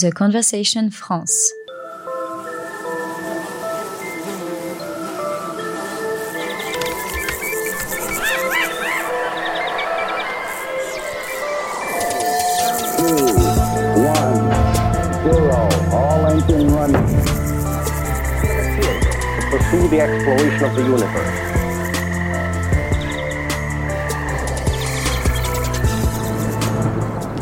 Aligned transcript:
The 0.00 0.12
Conversation 0.12 0.90
France. 0.92 1.50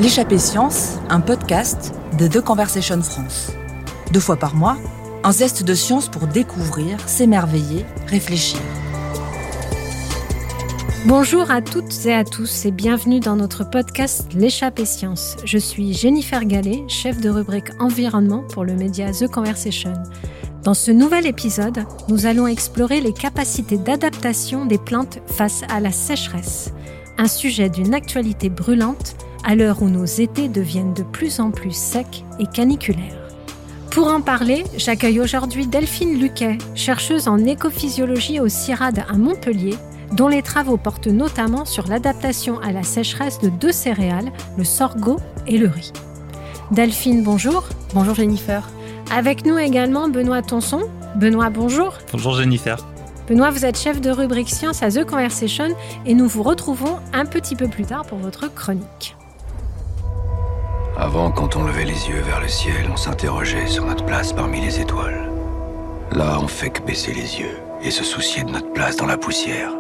L'échappée 0.01 0.39
science, 0.39 0.99
un 1.11 1.21
podcast 1.21 1.96
de 2.17 2.29
The 2.29 2.41
Conversation 2.41 3.03
France. 3.03 3.53
Deux 4.13 4.21
fois 4.21 4.37
par 4.37 4.55
mois, 4.55 4.79
un 5.23 5.33
zeste 5.33 5.65
de 5.65 5.75
science 5.75 6.09
pour 6.09 6.27
découvrir, 6.27 6.99
s'émerveiller, 7.09 7.85
réfléchir. 8.07 8.59
Bonjour 11.05 11.51
à 11.51 11.61
toutes 11.61 12.07
et 12.07 12.15
à 12.15 12.25
tous 12.25 12.65
et 12.65 12.71
bienvenue 12.71 13.21
dans 13.21 13.37
notre 13.37 13.69
podcast 13.69 14.29
L'échappée 14.35 14.87
science. 14.87 15.37
Je 15.45 15.59
suis 15.59 15.93
Jennifer 15.93 16.45
Gallet, 16.45 16.85
chef 16.89 17.21
de 17.21 17.29
rubrique 17.29 17.71
environnement 17.81 18.45
pour 18.49 18.65
le 18.65 18.75
média 18.75 19.13
The 19.13 19.29
Conversation. 19.29 19.93
Dans 20.63 20.75
ce 20.75 20.91
nouvel 20.91 21.27
épisode, 21.27 21.85
nous 22.09 22.27
allons 22.27 22.47
explorer 22.47 23.01
les 23.01 23.13
capacités 23.13 23.79
d'adaptation 23.79 24.65
des 24.65 24.79
plantes 24.79 25.19
face 25.27 25.63
à 25.69 25.81
la 25.81 25.93
sécheresse, 25.93 26.73
un 27.19 27.29
sujet 27.29 27.69
d'une 27.69 27.95
actualité 27.95 28.49
brûlante 28.49 29.17
à 29.47 29.55
l'heure 29.55 29.81
où 29.81 29.89
nos 29.89 30.05
étés 30.05 30.49
deviennent 30.49 30.93
de 30.93 31.05
plus 31.05 31.39
en 31.39 31.53
plus 31.53 31.75
secs 31.75 32.25
et 32.41 32.47
caniculaires. 32.47 33.31
Pour 33.93 34.09
en 34.09 34.21
parler, 34.21 34.65
j'accueille 34.77 35.21
aujourd'hui 35.21 35.69
Delphine 35.69 36.19
Luquet, 36.19 36.59
chercheuse 36.75 37.29
en 37.29 37.39
écophysiologie 37.39 38.41
au 38.41 38.49
CIRAD 38.49 39.05
à 39.09 39.17
Montpellier, 39.17 39.77
dont 40.13 40.27
les 40.27 40.43
travaux 40.43 40.77
portent 40.77 41.07
notamment 41.07 41.65
sur 41.65 41.87
l'adaptation 41.87 42.59
à 42.61 42.73
la 42.73 42.83
sécheresse 42.83 43.39
de 43.39 43.49
deux 43.49 43.73
céréales, 43.73 44.33
le 44.59 44.65
sorgho 44.65 45.19
et 45.47 45.59
le 45.59 45.69
riz. 45.69 45.93
Delphine, 46.73 47.23
bonjour. 47.23 47.69
Bonjour 47.95 48.17
Jennifer. 48.17 48.69
Avec 49.15 49.47
nous 49.47 49.57
également 49.57 50.09
Benoît 50.09 50.43
Tonson. 50.43 50.83
Benoît, 51.15 51.51
bonjour. 51.51 51.95
Bonjour 52.13 52.35
Jennifer. 52.35 52.85
Benoît, 53.29 53.51
vous 53.51 53.65
êtes 53.65 53.79
chef 53.79 54.01
de 54.01 54.11
rubrique 54.11 54.51
Science 54.51 54.83
à 54.83 54.91
The 54.91 55.05
Conversation 55.05 55.69
et 56.05 56.15
nous 56.15 56.27
vous 56.27 56.43
retrouvons 56.43 56.99
un 57.13 57.25
petit 57.25 57.55
peu 57.55 57.69
plus 57.69 57.85
tard 57.85 58.05
pour 58.05 58.19
votre 58.19 58.53
chronique. 58.53 59.17
Avant, 60.99 61.31
quand 61.31 61.57
on 61.57 61.65
levait 61.65 61.85
les 61.85 62.09
yeux 62.09 62.23
vers 62.23 62.41
le 62.41 62.49
ciel, 62.49 62.89
on 62.91 62.97
s'interrogeait 62.97 63.67
sur 63.67 63.85
notre 63.85 64.07
place 64.07 64.33
parmi 64.33 64.63
les 64.63 64.81
étoiles. 64.81 65.31
Là, 66.13 66.39
on 66.41 66.49
fait 66.49 66.71
que 66.71 66.81
baisser 66.81 67.13
les 67.13 67.39
yeux 67.39 67.59
et 67.83 67.91
se 67.91 68.03
soucier 68.03 68.45
de 68.45 68.51
notre 68.51 68.73
place 68.73 68.97
dans 68.97 69.05
la 69.05 69.19
poussière. 69.19 69.75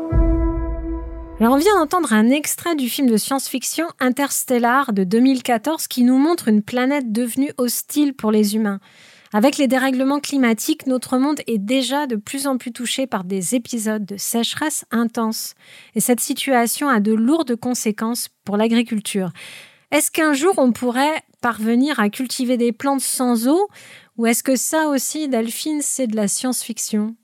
Alors 1.40 1.54
on 1.54 1.58
vient 1.58 1.74
d'entendre 1.78 2.12
un 2.12 2.28
extrait 2.28 2.76
du 2.76 2.90
film 2.90 3.08
de 3.08 3.16
science-fiction 3.16 3.86
Interstellar 3.98 4.92
de 4.92 5.04
2014 5.04 5.86
qui 5.88 6.02
nous 6.02 6.18
montre 6.18 6.48
une 6.48 6.62
planète 6.62 7.10
devenue 7.12 7.52
hostile 7.56 8.12
pour 8.12 8.30
les 8.30 8.54
humains. 8.54 8.80
Avec 9.32 9.56
les 9.56 9.68
dérèglements 9.68 10.20
climatiques, 10.20 10.86
notre 10.86 11.18
monde 11.18 11.40
est 11.46 11.58
déjà 11.58 12.06
de 12.06 12.16
plus 12.16 12.46
en 12.46 12.58
plus 12.58 12.72
touché 12.72 13.06
par 13.06 13.24
des 13.24 13.54
épisodes 13.54 14.04
de 14.04 14.16
sécheresse 14.16 14.84
intense. 14.90 15.54
Et 15.94 16.00
cette 16.00 16.20
situation 16.20 16.88
a 16.88 17.00
de 17.00 17.12
lourdes 17.12 17.56
conséquences 17.56 18.28
pour 18.44 18.56
l'agriculture. 18.56 19.30
Est-ce 19.92 20.10
qu'un 20.10 20.32
jour 20.32 20.54
on 20.58 20.72
pourrait 20.72 21.22
parvenir 21.40 22.00
à 22.00 22.10
cultiver 22.10 22.56
des 22.56 22.72
plantes 22.72 23.00
sans 23.00 23.46
eau? 23.46 23.68
Ou 24.16 24.26
est-ce 24.26 24.42
que 24.42 24.56
ça 24.56 24.88
aussi, 24.88 25.28
Delphine, 25.28 25.80
c'est 25.80 26.08
de 26.08 26.16
la 26.16 26.26
science-fiction? 26.26 27.14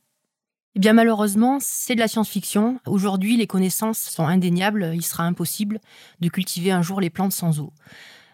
Eh 0.74 0.78
bien 0.78 0.92
malheureusement, 0.92 1.58
c'est 1.60 1.94
de 1.94 2.00
la 2.00 2.08
science-fiction. 2.08 2.78
Aujourd'hui, 2.86 3.36
les 3.36 3.46
connaissances 3.46 3.98
sont 3.98 4.26
indéniables. 4.26 4.92
Il 4.94 5.04
sera 5.04 5.24
impossible 5.24 5.80
de 6.20 6.28
cultiver 6.28 6.70
un 6.70 6.82
jour 6.82 7.00
les 7.00 7.10
plantes 7.10 7.32
sans 7.32 7.60
eau. 7.60 7.72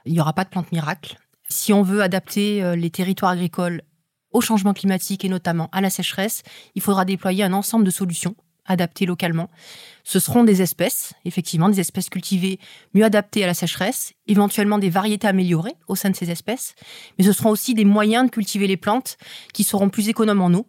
Il 0.04 0.12
n'y 0.12 0.20
aura 0.20 0.34
pas 0.34 0.44
de 0.44 0.50
plantes 0.50 0.72
miracles. 0.72 1.16
Si 1.48 1.72
on 1.72 1.82
veut 1.82 2.02
adapter 2.02 2.62
euh, 2.62 2.76
les 2.76 2.90
territoires 2.90 3.32
agricoles 3.32 3.82
au 4.30 4.42
changement 4.42 4.74
climatique 4.74 5.24
et 5.24 5.28
notamment 5.30 5.70
à 5.72 5.80
la 5.80 5.90
sécheresse, 5.90 6.42
il 6.74 6.82
faudra 6.82 7.06
déployer 7.06 7.44
un 7.44 7.54
ensemble 7.54 7.84
de 7.84 7.90
solutions 7.90 8.36
adaptées 8.68 9.06
localement. 9.06 9.50
Ce 10.04 10.20
seront 10.20 10.44
des 10.44 10.62
espèces, 10.62 11.14
effectivement, 11.24 11.68
des 11.68 11.80
espèces 11.80 12.08
cultivées 12.08 12.60
mieux 12.94 13.04
adaptées 13.04 13.42
à 13.42 13.46
la 13.46 13.54
sécheresse, 13.54 14.12
éventuellement 14.26 14.78
des 14.78 14.90
variétés 14.90 15.26
améliorées 15.26 15.74
au 15.88 15.96
sein 15.96 16.10
de 16.10 16.16
ces 16.16 16.30
espèces, 16.30 16.74
mais 17.18 17.24
ce 17.24 17.32
seront 17.32 17.50
aussi 17.50 17.74
des 17.74 17.84
moyens 17.84 18.26
de 18.26 18.30
cultiver 18.30 18.66
les 18.66 18.76
plantes 18.76 19.18
qui 19.52 19.64
seront 19.64 19.88
plus 19.88 20.08
économes 20.08 20.42
en 20.42 20.52
eau. 20.54 20.66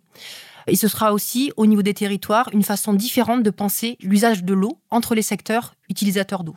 Et 0.68 0.76
ce 0.76 0.88
sera 0.88 1.14
aussi, 1.14 1.52
au 1.58 1.66
niveau 1.66 1.82
des 1.82 1.94
territoires, 1.94 2.50
une 2.54 2.64
façon 2.64 2.94
différente 2.94 3.44
de 3.44 3.50
penser 3.50 3.98
l'usage 4.02 4.44
de 4.44 4.54
l'eau 4.54 4.80
entre 4.92 5.16
les 5.16 5.22
secteurs 5.22 5.76
utilisateurs 5.90 6.44
d'eau. 6.44 6.56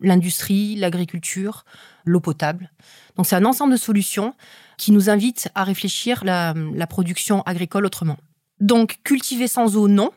L'industrie, 0.00 0.76
l'agriculture, 0.76 1.64
l'eau 2.04 2.20
potable. 2.20 2.70
Donc 3.16 3.26
c'est 3.26 3.36
un 3.36 3.46
ensemble 3.46 3.72
de 3.72 3.78
solutions 3.78 4.34
qui 4.76 4.92
nous 4.92 5.08
invitent 5.08 5.48
à 5.54 5.64
réfléchir 5.64 6.22
la 6.24 6.54
production 6.86 7.42
agricole 7.42 7.86
autrement. 7.86 8.18
Donc 8.60 8.98
cultiver 9.04 9.48
sans 9.48 9.76
eau, 9.76 9.88
non, 9.88 10.10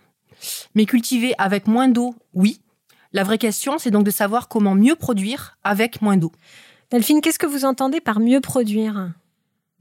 mais 0.76 0.86
cultiver 0.86 1.34
avec 1.38 1.68
moins 1.68 1.88
d'eau, 1.88 2.16
oui. 2.34 2.62
La 3.14 3.24
vraie 3.24 3.38
question, 3.38 3.78
c'est 3.80 3.92
donc 3.92 4.06
de 4.06 4.12
savoir 4.12 4.48
comment 4.48 4.76
mieux 4.76 4.96
produire 4.96 5.58
avec 5.64 6.02
moins 6.02 6.18
d'eau. 6.18 6.32
Delphine, 6.92 7.22
qu'est-ce 7.22 7.40
que 7.40 7.48
vous 7.48 7.66
entendez 7.66 8.02
par 8.02 8.20
mieux 8.20 8.42
produire? 8.42 9.12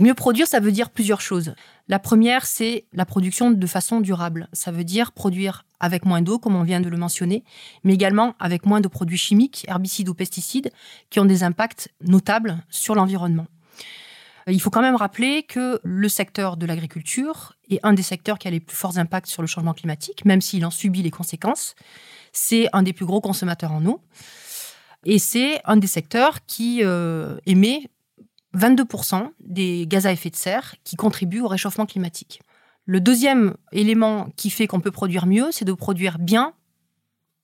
Mieux 0.01 0.15
produire, 0.15 0.47
ça 0.47 0.61
veut 0.61 0.71
dire 0.71 0.91
plusieurs 0.91 1.21
choses. 1.21 1.55
La 1.89 1.99
première, 1.99 2.47
c'est 2.47 2.85
la 2.93 3.05
production 3.05 3.51
de 3.51 3.67
façon 3.67 4.01
durable. 4.01 4.49
Ça 4.53 4.71
veut 4.71 4.85
dire 4.85 5.11
produire 5.11 5.65
avec 5.81 6.05
moins 6.05 6.23
d'eau, 6.23 6.39
comme 6.39 6.55
on 6.55 6.63
vient 6.63 6.81
de 6.81 6.89
le 6.89 6.97
mentionner, 6.97 7.43
mais 7.83 7.95
également 7.95 8.37
avec 8.39 8.65
moins 8.65 8.81
de 8.81 8.89
produits 8.89 9.19
chimiques, 9.19 9.65
herbicides 9.69 10.09
ou 10.09 10.15
pesticides, 10.15 10.71
qui 11.11 11.19
ont 11.19 11.25
des 11.25 11.43
impacts 11.43 11.93
notables 12.01 12.59
sur 12.71 12.95
l'environnement. 12.95 13.47
Il 14.51 14.61
faut 14.61 14.71
quand 14.71 14.81
même 14.81 14.97
rappeler 14.97 15.43
que 15.43 15.79
le 15.83 16.09
secteur 16.09 16.57
de 16.57 16.65
l'agriculture 16.65 17.55
est 17.69 17.81
un 17.83 17.93
des 17.93 18.03
secteurs 18.03 18.39
qui 18.39 18.49
a 18.49 18.51
les 18.51 18.61
plus 18.61 18.77
forts 18.77 18.97
impacts 18.97 19.27
sur 19.27 19.43
le 19.43 19.49
changement 19.49 19.75
climatique, 19.75 20.25
même 20.25 20.41
s'il 20.41 20.65
en 20.65 20.71
subit 20.71 21.03
les 21.03 21.11
conséquences. 21.11 21.75
C'est 22.33 22.69
un 22.73 22.83
des 22.83 22.95
plus 22.95 23.05
gros 23.05 23.21
consommateurs 23.21 23.73
en 23.73 23.85
eau. 23.85 24.01
Et 25.05 25.19
c'est 25.19 25.61
un 25.65 25.77
des 25.77 25.87
secteurs 25.87 26.45
qui 26.47 26.81
euh, 26.83 27.37
émet 27.47 27.91
22% 28.57 29.31
des 29.41 29.87
gaz 29.87 30.07
à 30.07 30.13
effet 30.13 30.31
de 30.31 30.37
serre 30.37 30.75
qui 30.83 30.97
contribuent 30.97 31.43
au 31.43 31.49
réchauffement 31.49 31.87
climatique. 31.87 32.41
Le 32.87 33.01
deuxième 33.01 33.55
élément 33.73 34.29
qui 34.37 34.49
fait 34.49 34.67
qu'on 34.67 34.81
peut 34.81 34.91
produire 34.91 35.27
mieux, 35.27 35.49
c'est 35.53 35.67
de 35.67 35.75
produire 35.75 36.19
bien, 36.19 36.55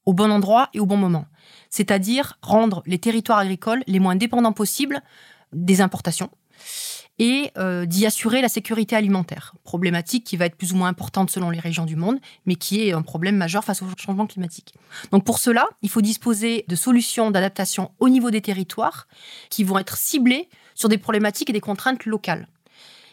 au 0.06 0.14
bon 0.14 0.30
endroit 0.30 0.70
et 0.72 0.80
au 0.80 0.86
bon 0.86 0.96
moment. 0.96 1.26
C'est-à-dire 1.68 2.38
rendre 2.40 2.82
les 2.86 2.98
territoires 2.98 3.38
agricoles 3.38 3.82
les 3.86 4.00
moins 4.00 4.16
dépendants 4.16 4.52
possibles 4.52 5.02
des 5.52 5.82
importations 5.82 6.30
et 7.18 7.50
euh, 7.58 7.86
d'y 7.86 8.06
assurer 8.06 8.40
la 8.40 8.48
sécurité 8.48 8.96
alimentaire, 8.96 9.54
problématique 9.62 10.24
qui 10.24 10.36
va 10.36 10.46
être 10.46 10.56
plus 10.56 10.72
ou 10.72 10.76
moins 10.76 10.88
importante 10.88 11.30
selon 11.30 11.50
les 11.50 11.60
régions 11.60 11.84
du 11.84 11.96
monde, 11.96 12.18
mais 12.46 12.56
qui 12.56 12.88
est 12.88 12.92
un 12.92 13.02
problème 13.02 13.36
majeur 13.36 13.64
face 13.64 13.82
au 13.82 13.86
changement 13.96 14.26
climatique. 14.26 14.74
Donc 15.12 15.24
pour 15.24 15.38
cela, 15.38 15.68
il 15.82 15.90
faut 15.90 16.02
disposer 16.02 16.64
de 16.68 16.76
solutions 16.76 17.30
d'adaptation 17.30 17.92
au 18.00 18.08
niveau 18.08 18.30
des 18.30 18.40
territoires 18.40 19.06
qui 19.48 19.64
vont 19.64 19.78
être 19.78 19.96
ciblées 19.96 20.48
sur 20.74 20.88
des 20.88 20.98
problématiques 20.98 21.50
et 21.50 21.52
des 21.52 21.60
contraintes 21.60 22.04
locales. 22.04 22.48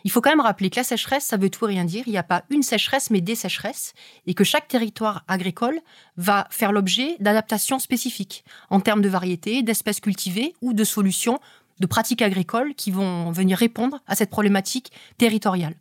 Il 0.03 0.11
faut 0.11 0.21
quand 0.21 0.31
même 0.31 0.41
rappeler 0.41 0.69
que 0.69 0.77
la 0.77 0.83
sécheresse, 0.83 1.25
ça 1.25 1.37
veut 1.37 1.49
tout 1.49 1.65
rien 1.65 1.85
dire. 1.85 2.03
Il 2.07 2.11
n'y 2.11 2.17
a 2.17 2.23
pas 2.23 2.43
une 2.49 2.63
sécheresse, 2.63 3.09
mais 3.11 3.21
des 3.21 3.35
sécheresses, 3.35 3.93
et 4.25 4.33
que 4.33 4.43
chaque 4.43 4.67
territoire 4.67 5.23
agricole 5.27 5.79
va 6.17 6.47
faire 6.49 6.71
l'objet 6.71 7.17
d'adaptations 7.19 7.79
spécifiques 7.79 8.43
en 8.69 8.79
termes 8.79 9.01
de 9.01 9.09
variétés, 9.09 9.63
d'espèces 9.63 9.99
cultivées 9.99 10.53
ou 10.61 10.73
de 10.73 10.83
solutions 10.83 11.39
de 11.81 11.87
pratiques 11.87 12.21
agricoles 12.21 12.73
qui 12.75 12.91
vont 12.91 13.31
venir 13.31 13.57
répondre 13.57 13.99
à 14.07 14.15
cette 14.15 14.29
problématique 14.29 14.91
territoriale. 15.17 15.75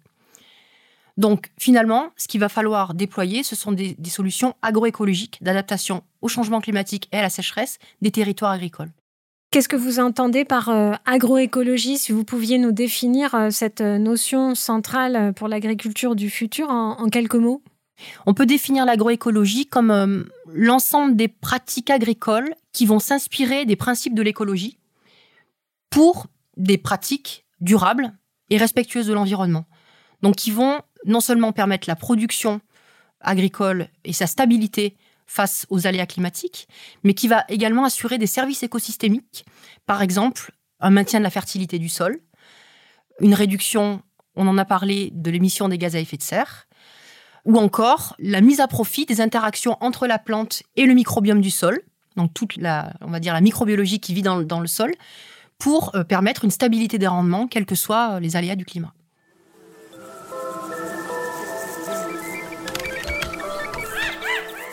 Donc 1.17 1.51
finalement, 1.59 2.09
ce 2.17 2.27
qu'il 2.27 2.41
va 2.41 2.49
falloir 2.49 2.95
déployer, 2.95 3.43
ce 3.43 3.55
sont 3.55 3.73
des, 3.73 3.97
solutions 4.09 4.55
agroécologiques 4.63 5.39
d'adaptation 5.43 6.03
au 6.23 6.29
changement 6.29 6.61
climatique 6.61 7.09
et 7.13 7.19
à 7.19 7.23
la 7.23 7.29
sécheresse 7.29 7.79
des 8.01 8.11
territoires 8.11 8.53
agricoles. 8.53 8.91
Qu'est-ce 9.51 9.69
que 9.69 9.77
vous 9.77 9.99
entendez 9.99 10.45
par 10.45 10.69
euh, 10.69 10.93
agroécologie 11.05 11.99
Si 11.99 12.13
vous 12.13 12.25
pouviez 12.25 12.57
nous 12.57 12.73
définir 12.73 13.35
euh, 13.35 13.51
cette 13.51 13.81
euh, 13.81 13.99
notion 13.99 14.55
centrale 14.55 15.35
pour 15.35 15.49
l'agriculture 15.49 16.15
du 16.15 16.31
futur 16.31 16.71
en, 16.71 17.09
quelques 17.09 17.35
mots? 17.35 17.63
On 18.25 18.33
peut 18.33 18.47
définir 18.47 18.87
l'agroécologie 18.87 19.67
comme 19.67 20.25
l'ensemble 20.51 21.17
des 21.17 21.29
pratiques 21.29 21.91
agricoles 21.91 22.55
qui 22.73 22.87
vont 22.87 23.01
s'inspirer 23.01 23.67
des 23.67 23.77
principes 23.77 24.15
de 24.15 24.23
l'écologie 24.23 24.79
pour 25.91 26.27
des 26.57 26.79
pratiques 26.79 27.47
durables 27.61 28.13
et 28.49 28.57
respectueuses 28.57 29.07
de 29.07 29.13
l'environnement. 29.13 29.67
Donc 30.23 30.37
qui 30.37 30.51
vont 30.51 30.81
non 31.07 31.21
seulement 31.21 31.53
permettre 31.53 31.89
la 31.89 31.97
production 31.97 32.61
agricole 33.21 33.89
et 34.05 34.13
sa 34.13 34.27
stabilité 34.27 34.97
face 35.27 35.67
aux 35.71 35.87
aléas 35.87 36.07
climatiques, 36.07 36.69
mais 37.05 37.15
qui 37.15 37.29
va 37.29 37.45
également 37.49 37.85
assurer 37.85 38.19
des 38.19 38.27
services 38.27 38.63
écosystémiques, 38.63 39.45
par 39.87 40.03
exemple 40.03 40.53
un 40.81 40.91
maintien 40.91 41.21
de 41.21 41.25
la 41.25 41.31
fertilité 41.31 41.79
du 41.79 41.89
sol, 41.89 42.21
une 43.21 43.35
réduction, 43.35 44.03
on 44.35 44.49
en 44.49 44.59
a 44.59 44.65
parlé, 44.65 45.11
de 45.13 45.31
l'émission 45.31 45.69
des 45.69 45.79
gaz 45.79 45.95
à 45.95 46.01
effet 46.01 46.17
de 46.17 46.23
serre, 46.23 46.67
ou 47.45 47.59
encore 47.59 48.17
la 48.19 48.41
mise 48.41 48.61
à 48.61 48.67
profit 48.67 49.07
des 49.07 49.21
interactions 49.21 49.77
entre 49.81 50.07
la 50.07 50.19
plante 50.19 50.63
et 50.77 50.87
le 50.87 50.95
microbiome 50.95 51.41
du 51.41 51.51
sol, 51.51 51.81
donc 52.17 52.35
toute 52.35 52.57
la, 52.57 52.93
on 53.01 53.11
va 53.11 53.21
dire 53.21 53.35
la 53.35 53.41
microbiologie 53.41 54.01
qui 54.01 54.15
vit 54.15 54.23
dans, 54.23 54.43
dans 54.43 54.61
le 54.61 54.67
sol, 54.67 54.93
pour 55.61 55.95
euh, 55.95 56.03
permettre 56.03 56.45
une 56.45 56.51
stabilité 56.51 56.99
des 56.99 57.07
rendements, 57.07 57.47
quels 57.47 57.67
que 57.67 57.77
soient 57.77 58.19
les 58.19 58.35
aléas 58.35 58.57
du 58.57 58.65
climat. 58.65 58.93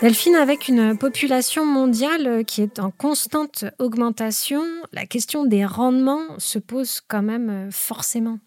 Delphine, 0.01 0.35
avec 0.35 0.67
une 0.67 0.95
population 0.95 1.65
mondiale 1.65 2.45
qui 2.45 2.61
est 2.61 2.79
en 2.79 2.91
constante 2.91 3.65
augmentation, 3.79 4.63
la 4.93 5.07
question 5.07 5.45
des 5.45 5.65
rendements 5.65 6.37
se 6.37 6.59
pose 6.59 7.01
quand 7.07 7.23
même 7.23 7.69
forcément. 7.71 8.37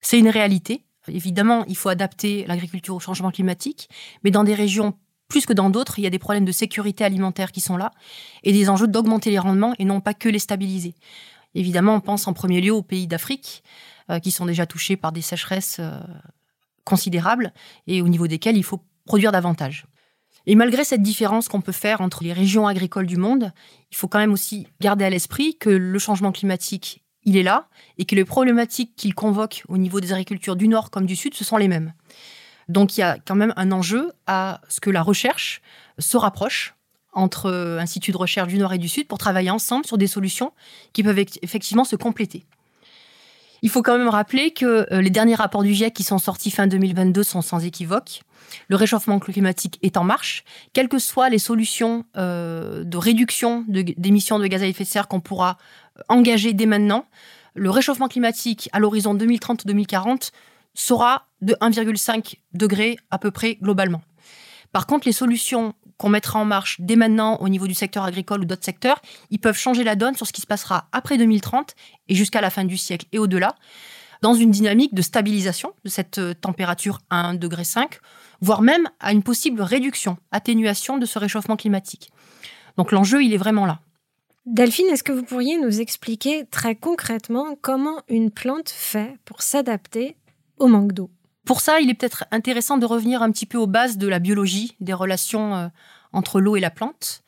C'est 0.00 0.18
une 0.18 0.28
réalité. 0.28 0.82
Évidemment, 1.06 1.64
il 1.68 1.76
faut 1.76 1.88
adapter 1.88 2.44
l'agriculture 2.46 2.96
au 2.96 3.00
changement 3.00 3.30
climatique, 3.30 3.88
mais 4.24 4.32
dans 4.32 4.44
des 4.44 4.54
régions 4.54 4.94
plus 5.28 5.46
que 5.46 5.52
dans 5.52 5.70
d'autres, 5.70 5.98
il 5.98 6.02
y 6.02 6.06
a 6.06 6.10
des 6.10 6.18
problèmes 6.18 6.44
de 6.44 6.52
sécurité 6.52 7.04
alimentaire 7.04 7.52
qui 7.52 7.60
sont 7.60 7.76
là 7.76 7.92
et 8.42 8.52
des 8.52 8.68
enjeux 8.68 8.88
d'augmenter 8.88 9.30
les 9.30 9.38
rendements 9.38 9.74
et 9.78 9.84
non 9.84 10.00
pas 10.00 10.14
que 10.14 10.28
les 10.28 10.38
stabiliser. 10.38 10.94
Évidemment, 11.54 11.94
on 11.94 12.00
pense 12.00 12.26
en 12.28 12.32
premier 12.32 12.60
lieu 12.60 12.72
aux 12.72 12.82
pays 12.82 13.06
d'Afrique 13.06 13.62
euh, 14.10 14.18
qui 14.18 14.30
sont 14.30 14.46
déjà 14.46 14.66
touchés 14.66 14.96
par 14.96 15.12
des 15.12 15.22
sécheresses 15.22 15.78
euh, 15.80 15.98
considérables 16.84 17.52
et 17.86 18.02
au 18.02 18.08
niveau 18.08 18.26
desquelles 18.26 18.56
il 18.56 18.64
faut 18.64 18.82
produire 19.04 19.32
davantage. 19.32 19.86
Et 20.46 20.54
malgré 20.54 20.84
cette 20.84 21.02
différence 21.02 21.48
qu'on 21.48 21.60
peut 21.60 21.72
faire 21.72 22.00
entre 22.00 22.22
les 22.22 22.32
régions 22.32 22.66
agricoles 22.66 23.06
du 23.06 23.16
monde, 23.16 23.52
il 23.90 23.96
faut 23.96 24.08
quand 24.08 24.18
même 24.18 24.32
aussi 24.32 24.66
garder 24.80 25.04
à 25.04 25.10
l'esprit 25.10 25.56
que 25.58 25.68
le 25.68 25.98
changement 25.98 26.32
climatique, 26.32 27.04
il 27.24 27.36
est 27.36 27.42
là, 27.42 27.68
et 27.98 28.06
que 28.06 28.14
les 28.14 28.24
problématiques 28.24 28.94
qu'il 28.96 29.14
convoque 29.14 29.62
au 29.68 29.76
niveau 29.76 30.00
des 30.00 30.12
agricultures 30.12 30.56
du 30.56 30.68
Nord 30.68 30.90
comme 30.90 31.04
du 31.04 31.16
Sud, 31.16 31.34
ce 31.34 31.44
sont 31.44 31.58
les 31.58 31.68
mêmes. 31.68 31.92
Donc 32.68 32.96
il 32.96 33.00
y 33.00 33.02
a 33.02 33.18
quand 33.18 33.34
même 33.34 33.52
un 33.56 33.72
enjeu 33.72 34.12
à 34.26 34.60
ce 34.68 34.80
que 34.80 34.90
la 34.90 35.02
recherche 35.02 35.60
se 35.98 36.16
rapproche 36.16 36.74
entre 37.18 37.78
instituts 37.80 38.12
de 38.12 38.16
recherche 38.16 38.48
du 38.48 38.58
Nord 38.58 38.72
et 38.72 38.78
du 38.78 38.88
Sud 38.88 39.06
pour 39.06 39.18
travailler 39.18 39.50
ensemble 39.50 39.84
sur 39.84 39.98
des 39.98 40.06
solutions 40.06 40.52
qui 40.92 41.02
peuvent 41.02 41.18
effectivement 41.42 41.84
se 41.84 41.96
compléter. 41.96 42.44
Il 43.62 43.70
faut 43.70 43.82
quand 43.82 43.98
même 43.98 44.08
rappeler 44.08 44.52
que 44.52 44.86
euh, 44.92 45.00
les 45.00 45.10
derniers 45.10 45.34
rapports 45.34 45.62
du 45.62 45.74
GIEC 45.74 45.92
qui 45.92 46.04
sont 46.04 46.18
sortis 46.18 46.50
fin 46.50 46.66
2022 46.66 47.22
sont 47.22 47.42
sans 47.42 47.64
équivoque. 47.64 48.22
Le 48.68 48.76
réchauffement 48.76 49.18
climatique 49.18 49.78
est 49.82 49.96
en 49.96 50.04
marche, 50.04 50.44
quelles 50.72 50.88
que 50.88 50.98
soient 50.98 51.28
les 51.28 51.38
solutions 51.38 52.04
euh, 52.16 52.84
de 52.84 52.96
réduction 52.96 53.64
d'émissions 53.68 54.38
de, 54.38 54.46
gaz 54.46 54.62
à 54.62 54.66
effet 54.66 54.84
de 54.84 54.88
serre 54.88 55.08
qu'on 55.08 55.20
pourra 55.20 55.58
euh, 55.98 56.02
engager 56.08 56.52
dès 56.52 56.66
maintenant. 56.66 57.04
Le 57.54 57.70
réchauffement 57.70 58.08
climatique 58.08 58.68
à 58.72 58.78
l'horizon 58.78 59.14
2030-2040 59.14 60.30
sera 60.74 61.26
de 61.42 61.54
1,5 61.54 62.36
degré 62.54 62.96
à 63.10 63.18
peu 63.18 63.32
près 63.32 63.56
globalement. 63.56 64.02
Par 64.72 64.86
contre, 64.86 65.06
les 65.06 65.12
solutions 65.12 65.74
qu'on 65.96 66.08
mettra 66.08 66.38
en 66.38 66.44
marche 66.44 66.76
dès 66.80 66.96
maintenant 66.96 67.36
au 67.38 67.48
niveau 67.48 67.66
du 67.66 67.74
secteur 67.74 68.04
agricole 68.04 68.42
ou 68.42 68.44
d'autres 68.44 68.64
secteurs, 68.64 69.00
ils 69.30 69.40
peuvent 69.40 69.56
changer 69.56 69.84
la 69.84 69.96
donne 69.96 70.14
sur 70.14 70.26
ce 70.26 70.32
qui 70.32 70.40
se 70.40 70.46
passera 70.46 70.88
après 70.92 71.18
2030 71.18 71.74
et 72.08 72.14
jusqu'à 72.14 72.40
la 72.40 72.50
fin 72.50 72.64
du 72.64 72.76
siècle 72.76 73.06
et 73.12 73.18
au-delà, 73.18 73.56
dans 74.22 74.34
une 74.34 74.50
dynamique 74.50 74.94
de 74.94 75.02
stabilisation 75.02 75.72
de 75.84 75.90
cette 75.90 76.18
euh, 76.18 76.34
température 76.34 77.00
à 77.10 77.32
1,5 77.32 77.38
degré, 77.38 77.62
voire 78.40 78.62
même 78.62 78.88
à 79.00 79.12
une 79.12 79.22
possible 79.22 79.60
réduction, 79.62 80.16
atténuation 80.32 80.98
de 80.98 81.06
ce 81.06 81.18
réchauffement 81.18 81.56
climatique. 81.56 82.10
Donc 82.76 82.92
l'enjeu, 82.92 83.22
il 83.22 83.32
est 83.32 83.38
vraiment 83.38 83.66
là. 83.66 83.80
Delphine, 84.46 84.86
est-ce 84.86 85.02
que 85.02 85.12
vous 85.12 85.24
pourriez 85.24 85.58
nous 85.58 85.80
expliquer 85.80 86.46
très 86.46 86.74
concrètement 86.74 87.56
comment 87.60 88.00
une 88.08 88.30
plante 88.30 88.70
fait 88.70 89.18
pour 89.24 89.42
s'adapter 89.42 90.16
au 90.58 90.68
manque 90.68 90.92
d'eau? 90.92 91.10
Pour 91.48 91.62
ça, 91.62 91.80
il 91.80 91.88
est 91.88 91.94
peut-être 91.94 92.26
intéressant 92.30 92.76
de 92.76 92.84
revenir 92.84 93.22
un 93.22 93.32
petit 93.32 93.46
peu 93.46 93.56
aux 93.56 93.66
bases 93.66 93.96
de 93.96 94.06
la 94.06 94.18
biologie 94.18 94.76
des 94.80 94.92
relations 94.92 95.54
euh, 95.56 95.68
entre 96.12 96.42
l'eau 96.42 96.56
et 96.56 96.60
la 96.60 96.68
plante, 96.68 97.22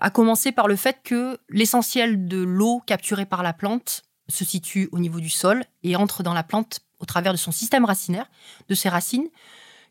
à 0.00 0.10
commencer 0.10 0.50
par 0.50 0.66
le 0.66 0.74
fait 0.74 0.98
que 1.04 1.38
l'essentiel 1.48 2.26
de 2.26 2.42
l'eau 2.42 2.82
capturée 2.86 3.24
par 3.24 3.44
la 3.44 3.52
plante 3.52 4.02
se 4.28 4.44
situe 4.44 4.88
au 4.90 4.98
niveau 4.98 5.20
du 5.20 5.30
sol 5.30 5.64
et 5.84 5.94
entre 5.94 6.24
dans 6.24 6.34
la 6.34 6.42
plante 6.42 6.80
au 6.98 7.04
travers 7.04 7.30
de 7.30 7.38
son 7.38 7.52
système 7.52 7.84
racinaire, 7.84 8.28
de 8.68 8.74
ses 8.74 8.88
racines, 8.88 9.28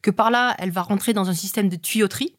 que 0.02 0.12
par 0.12 0.32
là, 0.32 0.54
elle 0.60 0.72
va 0.72 0.82
rentrer 0.82 1.14
dans 1.14 1.30
un 1.30 1.34
système 1.34 1.70
de 1.70 1.78
tuyauterie 1.78 2.36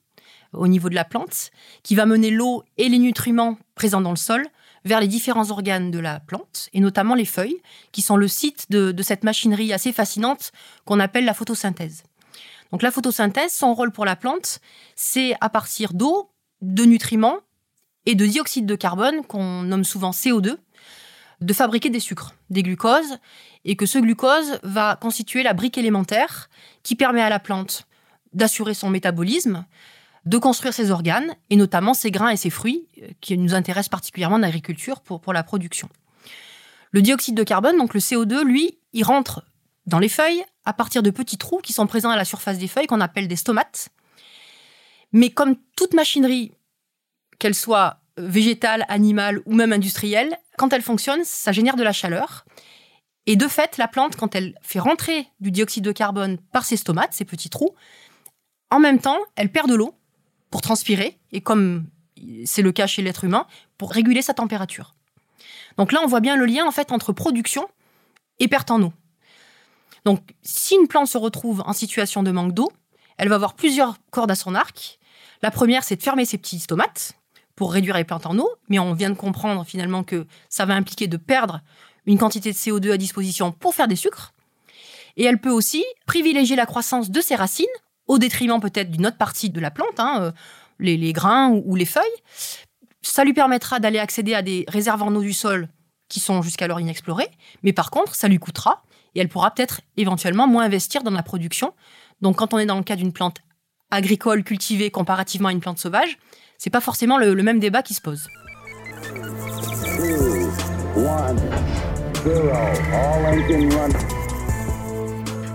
au 0.52 0.68
niveau 0.68 0.90
de 0.90 0.94
la 0.94 1.06
plante, 1.06 1.50
qui 1.82 1.94
va 1.94 2.04
mener 2.04 2.30
l'eau 2.30 2.62
et 2.76 2.90
les 2.90 2.98
nutriments 2.98 3.56
présents 3.74 4.02
dans 4.02 4.10
le 4.10 4.16
sol 4.16 4.46
vers 4.86 5.00
les 5.00 5.08
différents 5.08 5.50
organes 5.50 5.90
de 5.90 5.98
la 5.98 6.20
plante, 6.20 6.68
et 6.72 6.78
notamment 6.78 7.16
les 7.16 7.24
feuilles, 7.24 7.60
qui 7.90 8.02
sont 8.02 8.16
le 8.16 8.28
site 8.28 8.70
de, 8.70 8.94
cette 9.02 9.24
machinerie 9.24 9.72
assez 9.72 9.92
fascinante 9.92 10.52
qu'on 10.84 11.00
appelle 11.00 11.24
la 11.24 11.34
photosynthèse. 11.34 12.04
Donc 12.70 12.82
la 12.82 12.92
photosynthèse, 12.92 13.52
son 13.52 13.74
rôle 13.74 13.90
pour 13.90 14.04
la 14.04 14.14
plante, 14.14 14.60
c'est 14.94 15.34
à 15.40 15.50
partir 15.50 15.92
d'eau, 15.92 16.30
de 16.62 16.84
nutriments 16.84 17.38
et 18.06 18.14
de 18.14 18.26
dioxyde 18.26 18.64
de 18.64 18.76
carbone, 18.76 19.24
qu'on 19.26 19.62
nomme 19.62 19.84
souvent 19.84 20.12
CO2, 20.12 20.56
de 21.40 21.52
fabriquer 21.52 21.90
des 21.90 22.00
sucres, 22.00 22.34
des 22.48 22.62
glucoses, 22.62 23.18
et 23.64 23.74
que 23.74 23.86
ce 23.86 23.98
glucose 23.98 24.60
va 24.62 24.96
constituer 24.96 25.42
la 25.42 25.52
brique 25.52 25.78
élémentaire 25.78 26.48
qui 26.84 26.94
permet 26.94 27.22
à 27.22 27.28
la 27.28 27.40
plante 27.40 27.88
d'assurer 28.32 28.74
son 28.74 28.88
métabolisme, 28.88 29.66
de 30.26 30.38
construire 30.38 30.74
ses 30.74 30.90
organes, 30.90 31.34
et 31.50 31.56
notamment 31.56 31.94
ses 31.94 32.10
grains 32.10 32.30
et 32.30 32.36
ses 32.36 32.50
fruits, 32.50 32.88
euh, 33.02 33.08
qui 33.20 33.38
nous 33.38 33.54
intéressent 33.54 33.88
particulièrement 33.88 34.36
en 34.36 34.42
agriculture 34.42 35.00
pour, 35.00 35.20
pour 35.20 35.32
la 35.32 35.42
production. 35.42 35.88
Le 36.90 37.00
dioxyde 37.00 37.36
de 37.36 37.44
carbone, 37.44 37.78
donc 37.78 37.94
le 37.94 38.00
CO2, 38.00 38.42
lui, 38.42 38.78
il 38.92 39.04
rentre 39.04 39.44
dans 39.86 39.98
les 40.00 40.08
feuilles 40.08 40.44
à 40.64 40.72
partir 40.72 41.02
de 41.02 41.10
petits 41.10 41.38
trous 41.38 41.58
qui 41.58 41.72
sont 41.72 41.86
présents 41.86 42.10
à 42.10 42.16
la 42.16 42.24
surface 42.24 42.58
des 42.58 42.68
feuilles, 42.68 42.86
qu'on 42.86 43.00
appelle 43.00 43.28
des 43.28 43.36
stomates. 43.36 43.88
Mais 45.12 45.30
comme 45.30 45.56
toute 45.76 45.94
machinerie, 45.94 46.52
qu'elle 47.38 47.54
soit 47.54 48.00
végétale, 48.16 48.84
animale 48.88 49.40
ou 49.46 49.54
même 49.54 49.72
industrielle, 49.72 50.36
quand 50.56 50.72
elle 50.72 50.82
fonctionne, 50.82 51.20
ça 51.24 51.52
génère 51.52 51.76
de 51.76 51.84
la 51.84 51.92
chaleur. 51.92 52.44
Et 53.26 53.36
de 53.36 53.46
fait, 53.46 53.76
la 53.76 53.88
plante, 53.88 54.16
quand 54.16 54.34
elle 54.34 54.54
fait 54.62 54.78
rentrer 54.78 55.28
du 55.40 55.50
dioxyde 55.50 55.84
de 55.84 55.92
carbone 55.92 56.38
par 56.52 56.64
ses 56.64 56.76
stomates, 56.76 57.12
ces 57.12 57.24
petits 57.24 57.50
trous, 57.50 57.74
en 58.70 58.80
même 58.80 59.00
temps, 59.00 59.18
elle 59.36 59.52
perd 59.52 59.68
de 59.68 59.74
l'eau 59.74 59.94
transpirer, 60.60 61.18
et 61.32 61.40
comme 61.40 61.86
c'est 62.44 62.62
le 62.62 62.72
cas 62.72 62.86
chez 62.86 63.02
l'être 63.02 63.24
humain, 63.24 63.46
pour 63.78 63.92
réguler 63.92 64.22
sa 64.22 64.34
température. 64.34 64.94
Donc 65.76 65.92
là, 65.92 66.00
on 66.02 66.06
voit 66.06 66.20
bien 66.20 66.36
le 66.36 66.46
lien 66.46 66.64
en 66.66 66.72
fait 66.72 66.92
entre 66.92 67.12
production 67.12 67.68
et 68.38 68.48
perte 68.48 68.70
en 68.70 68.82
eau. 68.82 68.92
Donc, 70.04 70.22
si 70.42 70.76
une 70.76 70.86
plante 70.86 71.08
se 71.08 71.18
retrouve 71.18 71.62
en 71.66 71.72
situation 71.72 72.22
de 72.22 72.30
manque 72.30 72.52
d'eau, 72.52 72.70
elle 73.18 73.28
va 73.28 73.34
avoir 73.34 73.54
plusieurs 73.54 73.96
cordes 74.10 74.30
à 74.30 74.36
son 74.36 74.54
arc. 74.54 74.98
La 75.42 75.50
première, 75.50 75.84
c'est 75.84 75.96
de 75.96 76.02
fermer 76.02 76.24
ses 76.24 76.38
petits 76.38 76.60
stomates 76.60 77.14
pour 77.56 77.72
réduire 77.72 77.96
les 77.96 78.04
plantes 78.04 78.26
en 78.26 78.38
eau, 78.38 78.48
mais 78.68 78.78
on 78.78 78.92
vient 78.92 79.10
de 79.10 79.16
comprendre 79.16 79.64
finalement 79.64 80.04
que 80.04 80.26
ça 80.48 80.64
va 80.64 80.74
impliquer 80.74 81.08
de 81.08 81.16
perdre 81.16 81.60
une 82.04 82.18
quantité 82.18 82.52
de 82.52 82.56
CO2 82.56 82.92
à 82.92 82.96
disposition 82.98 83.50
pour 83.50 83.74
faire 83.74 83.88
des 83.88 83.96
sucres. 83.96 84.32
Et 85.16 85.24
elle 85.24 85.40
peut 85.40 85.50
aussi 85.50 85.84
privilégier 86.06 86.56
la 86.56 86.66
croissance 86.66 87.10
de 87.10 87.20
ses 87.20 87.34
racines 87.34 87.66
au 88.06 88.18
détriment 88.18 88.60
peut-être 88.60 88.90
d'une 88.90 89.06
autre 89.06 89.16
partie 89.16 89.50
de 89.50 89.60
la 89.60 89.70
plante, 89.70 89.98
hein, 89.98 90.18
euh, 90.20 90.32
les, 90.78 91.12
grains 91.12 91.50
ou, 91.50 91.74
les 91.74 91.84
feuilles. 91.84 92.04
Ça 93.02 93.24
lui 93.24 93.32
permettra 93.32 93.78
d'aller 93.80 93.98
accéder 93.98 94.34
à 94.34 94.42
des 94.42 94.64
réserves 94.68 95.02
en 95.02 95.14
eau 95.14 95.22
du 95.22 95.32
sol 95.32 95.68
qui 96.08 96.20
sont 96.20 96.42
jusqu'alors 96.42 96.80
inexplorées, 96.80 97.30
mais 97.62 97.72
par 97.72 97.90
contre, 97.90 98.14
ça 98.14 98.28
lui 98.28 98.38
coûtera 98.38 98.82
et 99.14 99.20
elle 99.20 99.28
pourra 99.28 99.52
peut-être 99.52 99.80
éventuellement 99.96 100.46
moins 100.46 100.64
investir 100.64 101.02
dans 101.02 101.10
la 101.10 101.22
production. 101.22 101.72
Donc, 102.20 102.36
quand 102.36 102.54
on 102.54 102.58
est 102.58 102.66
dans 102.66 102.76
le 102.76 102.84
cas 102.84 102.96
d'une 102.96 103.12
plante 103.12 103.38
agricole 103.90 104.44
cultivée 104.44 104.90
comparativement 104.90 105.48
à 105.48 105.52
une 105.52 105.60
plante 105.60 105.78
sauvage, 105.78 106.18
c'est 106.58 106.70
pas 106.70 106.80
forcément 106.80 107.18
le, 107.18 107.34
même 107.42 107.58
débat 107.58 107.82
qui 107.82 107.94
se 107.94 108.00
pose. 108.00 108.26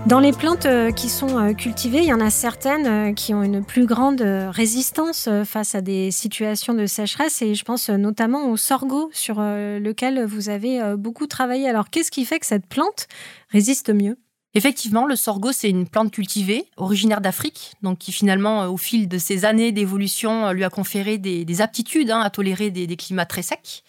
Dans 0.06 0.18
les 0.18 0.32
plantes 0.32 0.66
euh, 0.66 0.90
qui 0.90 1.08
sont 1.08 1.38
euh, 1.38 1.52
cultivées, 1.52 1.98
il 1.98 2.06
y 2.06 2.12
en 2.12 2.20
a 2.20 2.28
certaines 2.28 2.86
euh, 2.86 3.12
qui 3.14 3.34
ont 3.34 3.44
une 3.44 3.64
plus 3.64 3.86
grande 3.86 4.20
résistance 4.20 5.28
face 5.44 5.76
à 5.76 5.80
des 5.80 6.10
situations 6.10 6.74
de 6.74 6.86
sécheresse 6.86 7.40
et 7.40 7.54
je 7.54 7.64
pense 7.64 7.88
notamment 7.88 8.50
au 8.50 8.56
sorgho 8.56 9.10
sur 9.12 9.36
lequel 9.40 10.24
vous 10.24 10.48
avez 10.48 10.96
beaucoup 10.96 11.26
travaillé. 11.26 11.68
Alors 11.68 11.88
qu'est-ce 11.88 12.10
qui 12.10 12.24
fait 12.24 12.40
que 12.40 12.46
cette 12.46 12.66
plante 12.66 13.06
résiste 13.50 13.90
mieux? 13.90 14.18
Effectivement, 14.54 15.06
le 15.06 15.16
sorgho, 15.16 15.52
c'est 15.52 15.70
une 15.70 15.88
plante 15.88 16.10
cultivée, 16.10 16.66
originaire 16.76 17.20
d'Afrique, 17.20 17.72
donc 17.82 17.98
qui 17.98 18.12
finalement, 18.12 18.66
au 18.66 18.76
fil 18.76 19.08
de 19.08 19.18
ces 19.18 19.44
années 19.44 19.72
d'évolution, 19.72 20.52
lui 20.52 20.64
a 20.64 20.70
conféré 20.70 21.16
des, 21.16 21.60
aptitudes 21.60 22.10
hein, 22.10 22.20
à 22.20 22.30
tolérer 22.30 22.70
des, 22.70 22.96
climats 22.96 23.26
très 23.26 23.42
secs. 23.42 23.82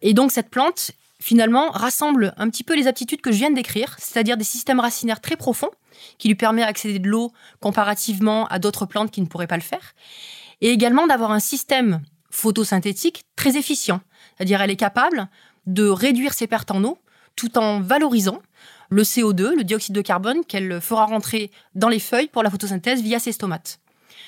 Et 0.00 0.14
donc 0.14 0.30
cette 0.30 0.50
plante, 0.50 0.92
finalement, 1.22 1.70
rassemble 1.70 2.34
un 2.36 2.50
petit 2.50 2.64
peu 2.64 2.74
les 2.74 2.88
aptitudes 2.88 3.20
que 3.20 3.30
je 3.30 3.38
viens 3.38 3.50
de 3.50 3.54
décrire, 3.54 3.94
c'est-à-dire 3.98 4.36
des 4.36 4.44
systèmes 4.44 4.80
racinaires 4.80 5.20
très 5.20 5.36
profonds, 5.36 5.70
qui 6.18 6.28
lui 6.28 6.34
permettent 6.34 6.66
d'accéder 6.66 6.98
de 6.98 7.08
l'eau 7.08 7.32
comparativement 7.60 8.46
à 8.48 8.58
d'autres 8.58 8.86
plantes 8.86 9.10
qui 9.10 9.20
ne 9.20 9.26
pourraient 9.26 9.46
pas 9.46 9.56
le 9.56 9.62
faire, 9.62 9.94
et 10.60 10.70
également 10.70 11.06
d'avoir 11.06 11.30
un 11.30 11.38
système 11.38 12.02
photosynthétique 12.30 13.24
très 13.36 13.56
efficient, 13.56 14.00
c'est-à-dire 14.36 14.60
elle 14.60 14.70
est 14.70 14.76
capable 14.76 15.28
de 15.66 15.86
réduire 15.86 16.34
ses 16.34 16.48
pertes 16.48 16.70
en 16.70 16.82
eau 16.82 16.98
tout 17.36 17.56
en 17.56 17.80
valorisant 17.80 18.42
le 18.90 19.04
CO2, 19.04 19.54
le 19.54 19.64
dioxyde 19.64 19.94
de 19.94 20.02
carbone 20.02 20.44
qu'elle 20.44 20.80
fera 20.80 21.06
rentrer 21.06 21.50
dans 21.74 21.88
les 21.88 22.00
feuilles 22.00 22.28
pour 22.28 22.42
la 22.42 22.50
photosynthèse 22.50 23.00
via 23.00 23.18
ses 23.18 23.32
stomates. 23.32 23.80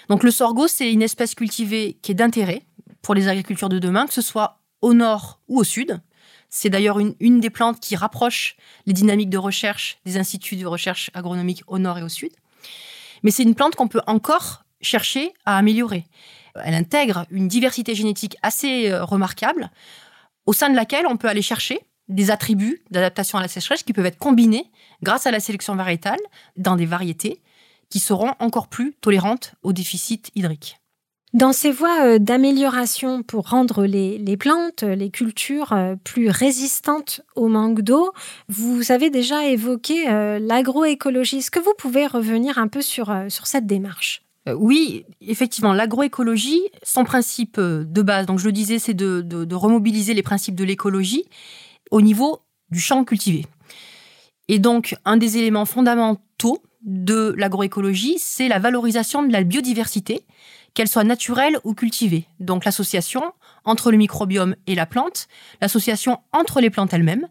Donc 0.08 0.22
le 0.22 0.30
sorgho, 0.30 0.68
c'est 0.68 0.92
une 0.92 1.02
espèce 1.02 1.34
cultivée 1.34 1.98
qui 2.02 2.12
est 2.12 2.14
d'intérêt 2.14 2.62
pour 3.02 3.14
les 3.14 3.28
agricultures 3.28 3.68
de 3.68 3.78
demain, 3.78 4.06
que 4.06 4.14
ce 4.14 4.22
soit 4.22 4.60
au 4.80 4.94
nord 4.94 5.40
ou 5.48 5.58
au 5.58 5.64
sud. 5.64 6.00
C'est 6.56 6.70
d'ailleurs 6.70 7.00
une, 7.00 7.40
des 7.40 7.50
plantes 7.50 7.80
qui 7.80 7.96
rapproche 7.96 8.54
les 8.86 8.92
dynamiques 8.92 9.28
de 9.28 9.38
recherche 9.38 9.98
des 10.04 10.18
instituts 10.18 10.54
de 10.54 10.66
recherche 10.66 11.10
agronomique 11.12 11.64
au 11.66 11.80
nord 11.80 11.98
et 11.98 12.02
au 12.04 12.08
sud. 12.08 12.30
Mais 13.24 13.32
c'est 13.32 13.42
une 13.42 13.56
plante 13.56 13.74
qu'on 13.74 13.88
peut 13.88 14.02
encore 14.06 14.62
chercher 14.80 15.34
à 15.46 15.58
améliorer. 15.58 16.06
Elle 16.62 16.74
intègre 16.74 17.26
une 17.32 17.48
diversité 17.48 17.96
génétique 17.96 18.36
assez 18.42 18.88
euh, 18.88 19.04
remarquable, 19.04 19.72
au 20.46 20.52
sein 20.52 20.70
de 20.70 20.76
laquelle 20.76 21.08
on 21.08 21.16
peut 21.16 21.26
aller 21.26 21.42
chercher 21.42 21.80
des 22.06 22.30
attributs 22.30 22.84
d'adaptation 22.88 23.36
à 23.36 23.42
la 23.42 23.48
sécheresse 23.48 23.82
qui 23.82 23.92
peuvent 23.92 24.06
être 24.06 24.18
combinés 24.18 24.70
grâce 25.02 25.26
à 25.26 25.32
la 25.32 25.40
sélection 25.40 25.74
variétale 25.74 26.20
dans 26.56 26.76
des 26.76 26.86
variétés 26.86 27.42
qui 27.90 27.98
seront 27.98 28.32
encore 28.38 28.68
plus 28.68 28.94
tolérantes 29.00 29.56
au 29.64 29.72
déficit 29.72 30.30
hydrique. 30.36 30.78
Dans 31.34 31.52
ces 31.52 31.72
voies 31.72 32.04
euh, 32.04 32.18
d'amélioration 32.20 33.24
pour 33.24 33.48
rendre 33.48 33.86
les, 33.86 34.36
plantes, 34.36 34.84
les 34.84 35.10
cultures 35.10 35.72
euh, 35.72 35.96
plus 35.96 36.30
résistantes 36.30 37.22
au 37.34 37.48
manque 37.48 37.80
d'eau, 37.80 38.12
vous 38.48 38.92
avez 38.92 39.10
déjà 39.10 39.44
évoqué 39.44 40.08
euh, 40.08 40.38
l'agroécologie. 40.38 41.38
Est-ce 41.38 41.50
que 41.50 41.58
vous 41.58 41.74
pouvez 41.76 42.06
revenir 42.06 42.58
un 42.58 42.68
peu 42.68 42.82
sur, 42.82 43.12
sur 43.28 43.48
cette 43.48 43.66
démarche? 43.66 44.22
Oui, 44.46 45.06
effectivement, 45.22 45.72
l'agroécologie, 45.72 46.62
son 46.84 47.02
principe 47.02 47.58
de 47.58 48.02
base, 48.02 48.26
donc 48.26 48.38
je 48.38 48.44
le 48.44 48.52
disais, 48.52 48.78
c'est 48.78 48.94
de 48.94 49.54
remobiliser 49.54 50.14
les 50.14 50.22
principes 50.22 50.54
de 50.54 50.64
l'écologie 50.64 51.24
au 51.90 52.00
niveau 52.00 52.42
du 52.70 52.78
champ 52.78 53.04
cultivé. 53.04 53.46
Et 54.48 54.58
donc, 54.58 54.94
un 55.06 55.16
des 55.16 55.38
éléments 55.38 55.64
fondamentaux 55.64 56.62
de 56.82 57.34
l'agroécologie, 57.38 58.16
c'est 58.18 58.48
la 58.48 58.58
valorisation 58.58 59.22
de 59.22 59.32
la 59.32 59.42
biodiversité, 59.42 60.24
qu'elle 60.74 60.88
soit 60.88 61.04
naturelle 61.04 61.58
ou 61.64 61.74
cultivée. 61.74 62.26
Donc 62.40 62.64
l'association 62.64 63.32
entre 63.64 63.90
le 63.90 63.96
microbiome 63.96 64.56
et 64.66 64.74
la 64.74 64.86
plante, 64.86 65.28
l'association 65.60 66.20
entre 66.32 66.60
les 66.60 66.70
plantes 66.70 66.92
elles-mêmes. 66.92 67.28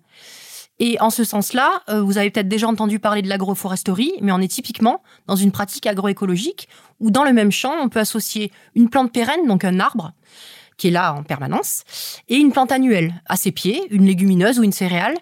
Et 0.79 0.99
en 0.99 1.11
ce 1.11 1.23
sens-là, 1.23 1.83
euh, 1.89 2.01
vous 2.01 2.17
avez 2.17 2.31
peut-être 2.31 2.47
déjà 2.47 2.67
entendu 2.67 2.97
parler 2.99 3.21
de 3.21 3.29
l'agroforesterie, 3.29 4.13
mais 4.21 4.31
on 4.31 4.39
est 4.39 4.47
typiquement 4.47 5.03
dans 5.27 5.35
une 5.35 5.51
pratique 5.51 5.85
agroécologique 5.85 6.67
où 6.99 7.11
dans 7.11 7.23
le 7.23 7.31
même 7.31 7.51
champ, 7.51 7.73
on 7.79 7.89
peut 7.89 7.99
associer 7.99 8.51
une 8.75 8.89
plante 8.89 9.11
pérenne, 9.11 9.45
donc 9.47 9.65
un 9.65 9.79
arbre, 9.79 10.13
qui 10.77 10.87
est 10.87 10.91
là 10.91 11.13
en 11.13 11.23
permanence, 11.23 11.83
et 12.29 12.35
une 12.35 12.51
plante 12.51 12.71
annuelle 12.71 13.21
à 13.27 13.35
ses 13.35 13.51
pieds, 13.51 13.81
une 13.91 14.05
légumineuse 14.05 14.59
ou 14.59 14.63
une 14.63 14.71
céréale. 14.71 15.17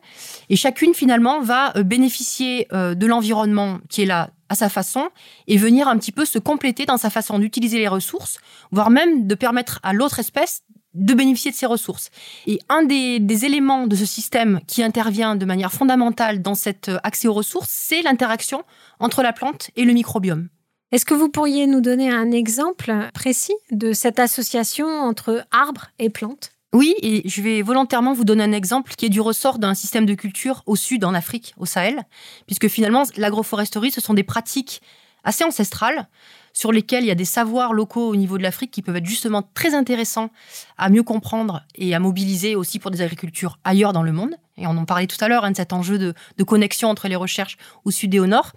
Et 0.49 0.55
chacune, 0.55 0.93
finalement, 0.93 1.41
va 1.41 1.75
euh, 1.77 1.83
bénéficier 1.83 2.67
euh, 2.73 2.95
de 2.95 3.05
l'environnement 3.05 3.79
qui 3.89 4.03
est 4.03 4.05
là 4.05 4.31
à 4.49 4.55
sa 4.55 4.69
façon 4.69 5.09
et 5.47 5.57
venir 5.57 5.87
un 5.87 5.97
petit 5.97 6.11
peu 6.11 6.25
se 6.25 6.37
compléter 6.37 6.85
dans 6.85 6.97
sa 6.97 7.09
façon 7.09 7.39
d'utiliser 7.39 7.79
les 7.79 7.87
ressources, 7.87 8.37
voire 8.71 8.89
même 8.89 9.25
de 9.25 9.35
permettre 9.35 9.79
à 9.81 9.93
l'autre 9.93 10.19
espèce 10.19 10.63
de 10.93 11.13
bénéficier 11.13 11.51
de 11.51 11.55
ces 11.55 11.65
ressources. 11.65 12.09
Et 12.47 12.59
un 12.67 12.83
des, 12.83 13.19
des, 13.19 13.45
éléments 13.45 13.87
de 13.87 13.95
ce 13.95 14.05
système 14.05 14.59
qui 14.67 14.83
intervient 14.83 15.37
de 15.37 15.45
manière 15.45 15.71
fondamentale 15.71 16.41
dans 16.41 16.55
cet 16.55 16.89
euh, 16.89 16.99
accès 17.03 17.29
aux 17.29 17.33
ressources, 17.33 17.69
c'est 17.69 18.01
l'interaction 18.01 18.63
entre 18.99 19.23
la 19.23 19.31
plante 19.31 19.71
et 19.77 19.85
le 19.85 19.93
microbiome. 19.93 20.49
Est-ce 20.91 21.05
que 21.05 21.13
vous 21.13 21.29
pourriez 21.29 21.67
nous 21.67 21.79
donner 21.79 22.11
un 22.11 22.31
exemple 22.31 22.93
précis 23.13 23.55
de 23.71 23.93
cette 23.93 24.19
association 24.19 24.87
entre 24.87 25.45
arbres 25.51 25.87
et 25.99 26.09
plantes? 26.09 26.51
Oui, 26.73 26.95
et 27.01 27.27
je 27.29 27.41
vais 27.41 27.61
volontairement 27.61 28.11
vous 28.11 28.25
donner 28.25 28.43
un 28.43 28.51
exemple 28.51 28.93
qui 28.97 29.05
est 29.05 29.09
du 29.09 29.21
ressort 29.21 29.57
d'un 29.57 29.73
système 29.73 30.05
de 30.05 30.15
culture 30.15 30.63
au 30.65 30.75
sud, 30.75 31.05
en 31.05 31.13
Afrique, 31.13 31.53
au 31.57 31.65
Sahel, 31.65 32.03
puisque 32.45 32.67
finalement, 32.67 33.03
l'agroforesterie, 33.15 33.91
ce 33.91 34.01
sont 34.01 34.13
des 34.13 34.23
pratiques 34.23 34.81
assez 35.23 35.45
ancestrales 35.45 36.09
sur 36.53 36.71
lesquelles 36.71 37.03
il 37.03 37.07
y 37.07 37.11
a 37.11 37.15
des 37.15 37.25
savoirs 37.25 37.73
locaux 37.73 38.09
au 38.09 38.15
niveau 38.15 38.37
de 38.37 38.43
l'Afrique 38.43 38.71
qui 38.71 38.81
peuvent 38.81 38.95
être 38.95 39.05
justement 39.05 39.43
très 39.53 39.73
intéressants 39.73 40.29
à 40.77 40.89
mieux 40.89 41.03
comprendre 41.03 41.63
et 41.75 41.95
à 41.95 41.99
mobiliser 41.99 42.55
aussi 42.55 42.79
pour 42.79 42.91
des 42.91 43.01
agricultures 43.01 43.59
ailleurs 43.63 43.93
dans 43.93 44.03
le 44.03 44.11
monde. 44.11 44.35
Et 44.57 44.67
on 44.67 44.71
en 44.71 44.85
parlait 44.85 45.07
tout 45.07 45.17
à 45.21 45.27
l'heure, 45.27 45.43
hein, 45.43 45.51
de 45.51 45.57
cet 45.57 45.73
enjeu 45.73 45.97
de, 45.97 46.43
connexion 46.43 46.89
entre 46.89 47.07
les 47.07 47.15
recherches 47.15 47.57
au 47.85 47.91
sud 47.91 48.13
et 48.13 48.19
au 48.19 48.27
nord. 48.27 48.51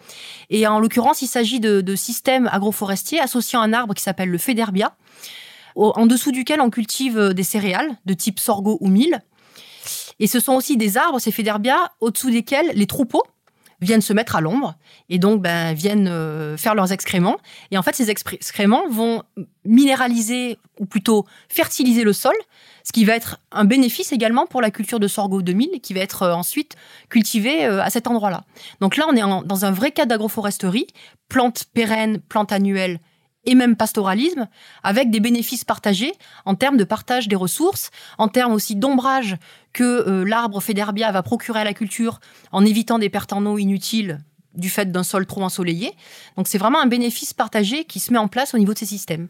Et 0.50 0.66
en 0.66 0.80
l'occurrence, 0.80 1.22
il 1.22 1.28
s'agit 1.28 1.60
de, 1.60 1.94
systèmes 1.94 2.48
agroforestiers 2.52 3.20
associant 3.20 3.60
un 3.60 3.72
arbre 3.72 3.94
qui 3.94 4.02
s'appelle 4.02 4.28
le 4.28 4.38
féderbia, 4.38 4.96
en 5.76 6.06
dessous 6.06 6.32
duquel 6.32 6.60
on 6.60 6.70
cultive 6.70 7.18
euh, 7.18 7.32
des 7.32 7.42
céréales 7.42 7.96
de 8.06 8.14
type 8.14 8.38
sorgho 8.38 8.78
ou 8.80 8.88
mil. 8.88 9.20
Et 10.20 10.28
ce 10.28 10.38
sont 10.38 10.52
aussi 10.52 10.76
des 10.76 10.96
arbres, 10.96 11.18
ces 11.18 11.32
féderbia, 11.32 11.76
au-dessous 12.00 12.30
desquels 12.30 12.70
les 12.74 12.86
troupeaux 12.86 13.24
viennent 13.84 14.00
se 14.00 14.12
mettre 14.12 14.36
à 14.36 14.40
l'ombre 14.40 14.74
et 15.08 15.18
donc 15.18 15.42
ben, 15.42 15.74
viennent 15.74 16.08
euh, 16.08 16.56
faire 16.56 16.74
leurs 16.74 16.92
excréments. 16.92 17.36
Et 17.70 17.78
en 17.78 17.82
fait, 17.82 17.94
ces 17.94 18.10
excréments 18.10 18.88
vont 18.88 19.22
minéraliser 19.64 20.58
ou 20.80 20.86
plutôt 20.86 21.26
fertiliser 21.48 22.04
le 22.04 22.12
sol, 22.12 22.34
ce 22.82 22.92
qui 22.92 23.04
va 23.04 23.14
être 23.14 23.38
un 23.52 23.64
bénéfice 23.64 24.12
également 24.12 24.46
pour 24.46 24.60
la 24.60 24.70
culture 24.70 25.00
de 25.00 25.08
sorgho 25.08 25.42
2000 25.42 25.80
qui 25.80 25.94
va 25.94 26.00
être 26.00 26.22
euh, 26.22 26.34
ensuite 26.34 26.76
cultivée 27.08 27.64
à 27.64 27.90
cet 27.90 28.06
endroit-là. 28.06 28.44
Donc 28.80 28.96
là, 28.96 29.06
on 29.08 29.16
est 29.16 29.46
dans 29.46 29.64
un 29.64 29.70
vrai 29.70 29.92
cas 29.92 30.06
d'agroforesterie, 30.06 30.86
plantes 31.28 31.64
pérennes, 31.72 32.20
plantes 32.20 32.52
annuelles 32.52 33.00
et 33.46 33.54
même 33.54 33.76
pastoralisme, 33.76 34.48
avec 34.82 35.10
des 35.10 35.20
bénéfices 35.20 35.64
partagés 35.64 36.12
en 36.44 36.54
termes 36.54 36.76
de 36.76 36.84
partage 36.84 37.28
des 37.28 37.36
ressources, 37.36 37.90
en 38.18 38.28
termes 38.28 38.52
aussi 38.52 38.76
d'ombrage 38.76 39.36
que 39.72 39.82
euh, 39.84 40.24
l'arbre 40.24 40.60
féderbia 40.60 41.10
va 41.12 41.22
procurer 41.22 41.60
à 41.60 41.64
la 41.64 41.74
culture 41.74 42.20
en 42.52 42.64
évitant 42.64 42.98
des 42.98 43.10
pertes 43.10 43.32
en 43.32 43.44
eau 43.46 43.58
inutiles 43.58 44.20
du 44.54 44.70
fait 44.70 44.90
d'un 44.90 45.02
sol 45.02 45.26
trop 45.26 45.42
ensoleillé. 45.42 45.92
Donc 46.36 46.48
c'est 46.48 46.58
vraiment 46.58 46.80
un 46.80 46.86
bénéfice 46.86 47.34
partagé 47.34 47.84
qui 47.84 48.00
se 48.00 48.12
met 48.12 48.18
en 48.18 48.28
place 48.28 48.54
au 48.54 48.58
niveau 48.58 48.72
de 48.72 48.78
ces 48.78 48.86
systèmes. 48.86 49.28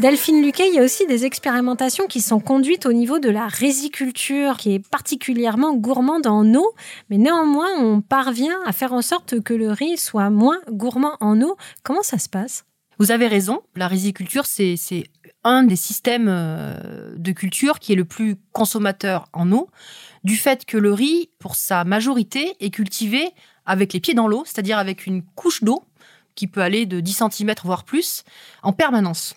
Delphine 0.00 0.42
Luquet, 0.42 0.68
il 0.68 0.74
y 0.76 0.78
a 0.78 0.84
aussi 0.84 1.08
des 1.08 1.24
expérimentations 1.24 2.06
qui 2.06 2.20
sont 2.20 2.38
conduites 2.38 2.86
au 2.86 2.92
niveau 2.92 3.18
de 3.18 3.30
la 3.30 3.48
résiculture, 3.48 4.56
qui 4.56 4.74
est 4.74 4.88
particulièrement 4.88 5.74
gourmande 5.74 6.28
en 6.28 6.54
eau, 6.54 6.72
mais 7.10 7.18
néanmoins, 7.18 7.70
on 7.80 8.00
parvient 8.00 8.56
à 8.64 8.72
faire 8.72 8.92
en 8.92 9.02
sorte 9.02 9.40
que 9.40 9.54
le 9.54 9.72
riz 9.72 9.96
soit 9.96 10.30
moins 10.30 10.60
gourmand 10.70 11.16
en 11.18 11.42
eau. 11.42 11.56
Comment 11.82 12.04
ça 12.04 12.18
se 12.18 12.28
passe? 12.28 12.64
Vous 13.00 13.10
avez 13.10 13.26
raison, 13.26 13.60
la 13.74 13.88
résiculture, 13.88 14.46
c'est 14.46 14.76
un 15.42 15.64
des 15.64 15.74
systèmes 15.74 16.28
euh, 16.28 17.14
de 17.16 17.32
culture 17.32 17.80
qui 17.80 17.92
est 17.92 17.96
le 17.96 18.04
plus 18.04 18.36
consommateur 18.52 19.26
en 19.32 19.50
eau, 19.50 19.68
du 20.22 20.36
fait 20.36 20.64
que 20.64 20.78
le 20.78 20.92
riz, 20.92 21.30
pour 21.40 21.56
sa 21.56 21.82
majorité, 21.82 22.54
est 22.60 22.70
cultivé 22.70 23.30
avec 23.66 23.92
les 23.92 24.00
pieds 24.00 24.14
dans 24.14 24.28
l'eau, 24.28 24.44
c'est-à-dire 24.46 24.78
avec 24.78 25.06
une 25.06 25.24
couche 25.34 25.64
d'eau 25.64 25.82
qui 26.36 26.46
peut 26.46 26.60
aller 26.62 26.86
de 26.86 27.00
10 27.00 27.24
cm 27.32 27.54
voire 27.64 27.82
plus 27.82 28.22
en 28.62 28.72
permanence. 28.72 29.34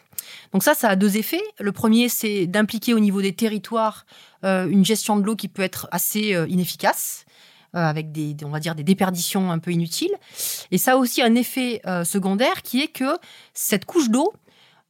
Donc 0.54 0.64
ça, 0.64 0.74
ça 0.74 0.90
a 0.90 0.96
deux 0.96 1.18
effets. 1.18 1.42
Le 1.60 1.72
premier, 1.72 2.10
c'est 2.10 2.48
d'impliquer 2.48 2.94
au 2.94 3.00
niveau 3.00 3.22
des 3.22 3.34
territoires 3.34 4.06
euh, 4.44 4.68
une 4.68 4.86
gestion 4.86 5.18
de 5.18 5.24
l'eau 5.24 5.36
qui 5.36 5.48
peut 5.48 5.62
être 5.62 5.88
assez 5.92 6.34
euh, 6.34 6.48
inefficace 6.48 7.26
euh, 7.76 7.80
avec 7.80 8.12
des, 8.12 8.36
on 8.44 8.50
va 8.50 8.60
dire, 8.60 8.76
des 8.76 8.84
déperditions 8.84 9.52
un 9.52 9.60
peu 9.60 9.72
inutiles. 9.72 10.14
Et 10.72 10.78
ça 10.78 10.94
a 10.94 10.96
aussi 10.96 11.22
un 11.22 11.36
effet 11.36 11.82
secondaire 12.04 12.62
qui 12.64 12.82
est 12.82 12.88
que 12.88 13.18
cette 13.54 13.86
couche 13.86 14.10
d'eau, 14.10 14.34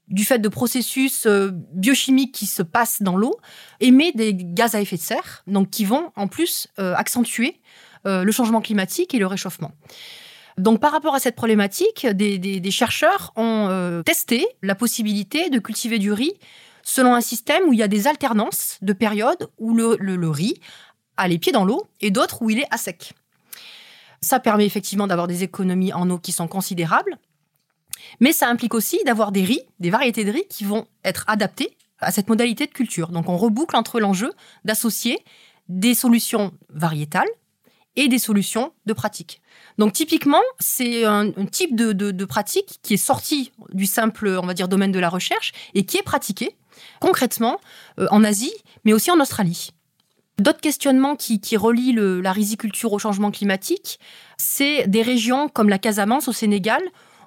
du 0.08 0.26
fait 0.26 0.40
de 0.40 0.50
processus 0.50 1.26
biochimiques 1.74 2.34
qui 2.34 2.46
se 2.46 2.64
passent 2.64 3.02
dans 3.02 3.16
l'eau, 3.16 3.38
émet 3.80 4.12
des 4.14 4.34
gaz 4.36 4.76
à 4.76 4.82
effet 4.82 4.98
de 4.98 5.02
serre, 5.02 5.44
donc 5.48 5.70
qui 5.70 5.86
vont 5.86 6.12
en 6.16 6.28
plus 6.28 6.68
accentuer 6.78 7.62
le 8.04 8.32
changement 8.32 8.62
climatique 8.62 9.14
et 9.14 9.20
le 9.20 9.28
réchauffement. 9.28 9.72
Donc 10.58 10.80
par 10.80 10.92
rapport 10.92 11.16
à 11.16 11.20
cette 11.20 11.36
problématique, 11.36 12.06
des, 12.06 12.72
chercheurs 12.72 13.32
ont 13.36 13.68
euh, 13.70 14.04
testé 14.04 14.46
la 14.62 14.76
possibilité 14.76 15.50
de 15.50 15.60
cultiver 15.60 16.00
du 16.00 16.12
riz 16.12 16.34
selon 16.84 17.14
un 17.14 17.22
système 17.22 17.64
où 17.68 17.74
il 17.74 17.80
y 17.80 17.84
a 17.84 17.88
des 17.88 18.08
alternances 18.08 18.78
de 18.82 18.94
périodes 18.94 19.50
où 19.60 19.74
le, 19.74 20.30
riz 20.30 20.60
a 21.18 21.28
les 21.28 21.38
pieds 21.38 21.52
dans 21.52 21.66
l'eau 21.66 21.88
et 22.00 22.12
d'autres 22.12 22.42
où 22.42 22.50
il 22.50 22.60
est 22.60 22.68
à 22.72 22.78
sec. 22.78 23.14
Ça 24.22 24.40
permet 24.40 24.66
effectivement 24.66 25.08
d'avoir 25.08 25.28
des 25.28 25.44
économies 25.44 25.94
en 25.94 26.10
eau 26.10 26.18
qui 26.18 26.32
sont 26.32 26.48
considérables, 26.48 27.18
mais 28.20 28.34
ça 28.34 28.48
implique 28.48 28.74
aussi 28.74 29.00
d'avoir 29.06 29.32
des 29.32 29.44
riz, 29.44 29.62
des 29.80 29.90
variétés 29.90 30.24
de 30.24 30.32
riz 30.32 30.46
qui 30.50 30.64
vont 30.64 30.86
être 31.04 31.24
adaptées 31.28 31.76
à 32.00 32.12
cette 32.12 32.30
modalité 32.30 32.66
de 32.66 32.72
culture. 32.72 33.10
Donc 33.10 33.30
on 33.30 33.38
reboucle 33.38 33.76
entre 33.76 34.00
l'enjeu 34.00 34.34
d'associer 34.66 35.20
des 35.70 35.94
solutions 35.94 36.52
variétales 36.70 37.30
et 37.96 38.08
des 38.08 38.20
solutions 38.20 38.74
de 38.86 38.94
pratique. 38.94 39.42
Donc 39.78 39.94
typiquement, 39.94 40.42
c'est 40.60 41.06
un, 41.06 41.32
type 41.52 41.76
de, 41.76 42.26
pratique 42.26 42.80
qui 42.84 42.94
est 42.94 42.98
sorti 42.98 43.52
du 43.74 43.86
simple, 43.86 44.40
on 44.42 44.46
va 44.46 44.54
dire, 44.54 44.68
domaine 44.68 44.92
de 44.92 45.00
la 45.00 45.10
recherche 45.10 45.52
et 45.74 45.86
qui 45.86 45.98
est 45.98 46.04
pratiqué 46.04 46.56
concrètement 47.00 47.60
euh, 48.00 48.08
en 48.12 48.24
Asie, 48.24 48.54
mais 48.86 48.94
aussi 48.94 49.12
en 49.12 49.20
Australie. 49.20 49.72
D'autres 50.40 50.62
questionnements 50.62 51.16
qui, 51.16 51.40
relient 51.58 51.94
la 51.94 52.32
riziculture 52.32 52.94
au 52.94 53.00
changement 53.00 53.30
climatique, 53.30 54.00
c'est 54.38 54.88
des 54.88 55.04
régions 55.04 55.50
comme 55.50 55.70
la 55.70 55.78
Casamance 55.78 56.28
au 56.28 56.34
Sénégal, 56.34 56.82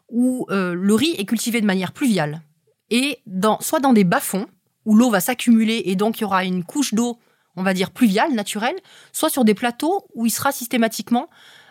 où 0.09 0.47
euh, 0.51 0.75
le 0.75 0.95
riz 0.95 1.15
est 1.19 1.25
cultivé 1.25 1.61
de 1.61 1.67
manière 1.67 1.93
pluviale, 1.93 2.43
et 2.91 3.19
dans, 3.27 3.61
soit 3.61 3.79
dans 3.79 3.93
des 3.93 4.05
bas-fonds, 4.05 4.47
où 4.85 4.97
l'eau 4.97 5.11
va 5.11 5.21
s'accumuler 5.21 5.83
et 5.87 5.97
donc 5.97 6.19
il 6.19 6.23
y 6.23 6.25
aura 6.25 6.45
une 6.45 6.65
couche 6.65 6.95
d'eau, 6.95 7.19
on 7.57 7.63
va 7.63 7.75
dire 7.75 7.91
pluviale, 7.91 8.33
naturelle, 8.33 8.77
soit 9.13 9.31
sur 9.31 9.45
des 9.45 9.55
plateaux 9.55 10.07
où 10.15 10.27
il 10.27 10.31
sera 10.31 10.53
systématiquement, 10.53 11.29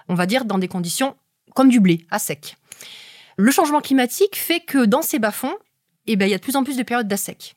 on 0.08 0.16
va 0.16 0.26
dire, 0.26 0.46
dans 0.46 0.58
des 0.58 0.68
conditions 0.68 1.16
comme 1.54 1.70
du 1.70 1.80
blé, 1.80 2.06
à 2.10 2.20
sec. 2.20 2.58
Le 3.38 3.52
changement 3.52 3.82
climatique 3.82 4.36
fait 4.36 4.60
que 4.60 4.86
dans 4.86 5.02
ces 5.02 5.20
bas-fonds, 5.20 5.56
eh 6.08 6.16
ben, 6.16 6.26
il 6.26 6.32
y 6.32 6.34
a 6.34 6.38
de 6.38 6.44
plus 6.44 6.56
en 6.56 6.64
plus 6.64 6.78
de 6.78 6.84
périodes 6.84 7.08
d'assec. 7.08 7.56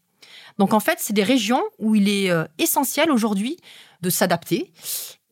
Donc 0.58 0.72
en 0.72 0.80
fait, 0.80 0.98
c'est 1.00 1.12
des 1.12 1.22
régions 1.22 1.62
où 1.78 1.94
il 1.94 2.08
est 2.08 2.30
euh, 2.30 2.44
essentiel 2.58 3.10
aujourd'hui 3.10 3.58
de 4.00 4.10
s'adapter 4.10 4.72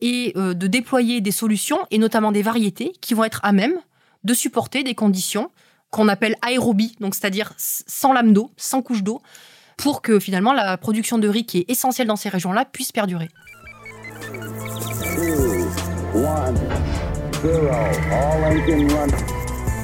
et 0.01 0.33
euh, 0.35 0.53
de 0.53 0.67
déployer 0.67 1.21
des 1.21 1.31
solutions, 1.31 1.79
et 1.89 1.97
notamment 1.97 2.31
des 2.31 2.41
variétés, 2.41 2.91
qui 3.01 3.13
vont 3.13 3.23
être 3.23 3.39
à 3.43 3.51
même 3.51 3.79
de 4.23 4.33
supporter 4.33 4.83
des 4.83 4.95
conditions 4.95 5.51
qu'on 5.89 6.07
appelle 6.07 6.35
aérobie, 6.41 6.95
donc 6.99 7.15
c'est-à-dire 7.15 7.53
sans 7.57 8.11
lame 8.11 8.33
d'eau, 8.33 8.51
sans 8.57 8.81
couche 8.81 9.03
d'eau, 9.03 9.21
pour 9.77 10.01
que 10.01 10.19
finalement 10.19 10.53
la 10.53 10.77
production 10.77 11.17
de 11.17 11.27
riz 11.27 11.45
qui 11.45 11.59
est 11.59 11.69
essentielle 11.69 12.07
dans 12.07 12.15
ces 12.15 12.29
régions-là 12.29 12.65
puisse 12.65 12.91
perdurer. 12.91 13.29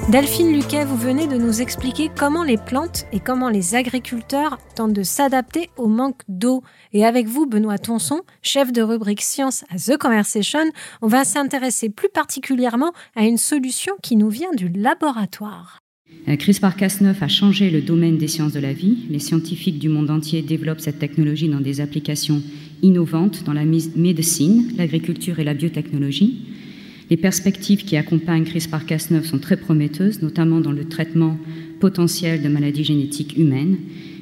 Delphine 0.09 0.51
Luquet, 0.51 0.83
vous 0.83 0.97
venez 0.97 1.27
de 1.27 1.37
nous 1.37 1.61
expliquer 1.61 2.09
comment 2.17 2.43
les 2.43 2.57
plantes 2.57 3.05
et 3.11 3.19
comment 3.19 3.49
les 3.49 3.75
agriculteurs 3.75 4.57
tentent 4.75 4.93
de 4.93 5.03
s'adapter 5.03 5.69
au 5.77 5.87
manque 5.87 6.21
d'eau. 6.27 6.63
Et 6.91 7.05
avec 7.05 7.27
vous, 7.27 7.45
Benoît 7.45 7.77
Tonson, 7.77 8.21
chef 8.41 8.71
de 8.73 8.81
rubrique 8.81 9.21
Science 9.21 9.63
à 9.69 9.77
The 9.77 9.97
Conversation, 9.97 10.71
on 11.01 11.07
va 11.07 11.23
s'intéresser 11.23 11.89
plus 11.89 12.09
particulièrement 12.09 12.91
à 13.15 13.23
une 13.23 13.37
solution 13.37 13.93
qui 14.01 14.15
nous 14.15 14.29
vient 14.29 14.51
du 14.53 14.69
laboratoire. 14.69 15.80
Euh, 16.27 16.35
CRISPR-Cas9 16.35 17.15
a 17.21 17.27
changé 17.27 17.69
le 17.69 17.81
domaine 17.81 18.17
des 18.17 18.27
sciences 18.27 18.53
de 18.53 18.59
la 18.59 18.73
vie. 18.73 18.97
Les 19.09 19.19
scientifiques 19.19 19.79
du 19.79 19.89
monde 19.89 20.09
entier 20.09 20.41
développent 20.41 20.79
cette 20.79 20.99
technologie 20.99 21.49
dans 21.49 21.61
des 21.61 21.81
applications 21.81 22.41
innovantes 22.81 23.43
dans 23.43 23.53
la 23.53 23.65
médecine, 23.65 24.71
l'agriculture 24.77 25.39
et 25.39 25.43
la 25.43 25.53
biotechnologie. 25.53 26.45
Les 27.09 27.17
perspectives 27.17 27.83
qui 27.83 27.97
accompagnent 27.97 28.43
CRISPR-Cas9 28.43 29.23
sont 29.23 29.39
très 29.39 29.57
prometteuses, 29.57 30.21
notamment 30.21 30.61
dans 30.61 30.71
le 30.71 30.87
traitement 30.87 31.37
potentiel 31.79 32.41
de 32.41 32.47
maladies 32.47 32.83
génétiques 32.83 33.37
humaines, 33.37 33.77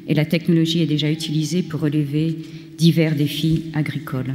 et 0.07 0.15
la 0.15 0.25
technologie 0.25 0.81
est 0.81 0.87
déjà 0.87 1.11
utilisée 1.11 1.61
pour 1.61 1.81
relever 1.81 2.37
divers 2.77 3.15
défis 3.15 3.65
agricoles. 3.73 4.33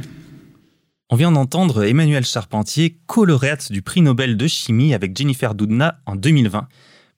On 1.09 1.17
vient 1.17 1.31
d'entendre 1.31 1.83
Emmanuel 1.83 2.25
Charpentier, 2.25 2.95
co-lauréate 3.07 3.71
du 3.71 3.81
prix 3.81 4.01
Nobel 4.01 4.37
de 4.37 4.47
chimie 4.47 4.93
avec 4.93 5.17
Jennifer 5.17 5.53
Doudna 5.53 5.99
en 6.05 6.15
2020 6.15 6.67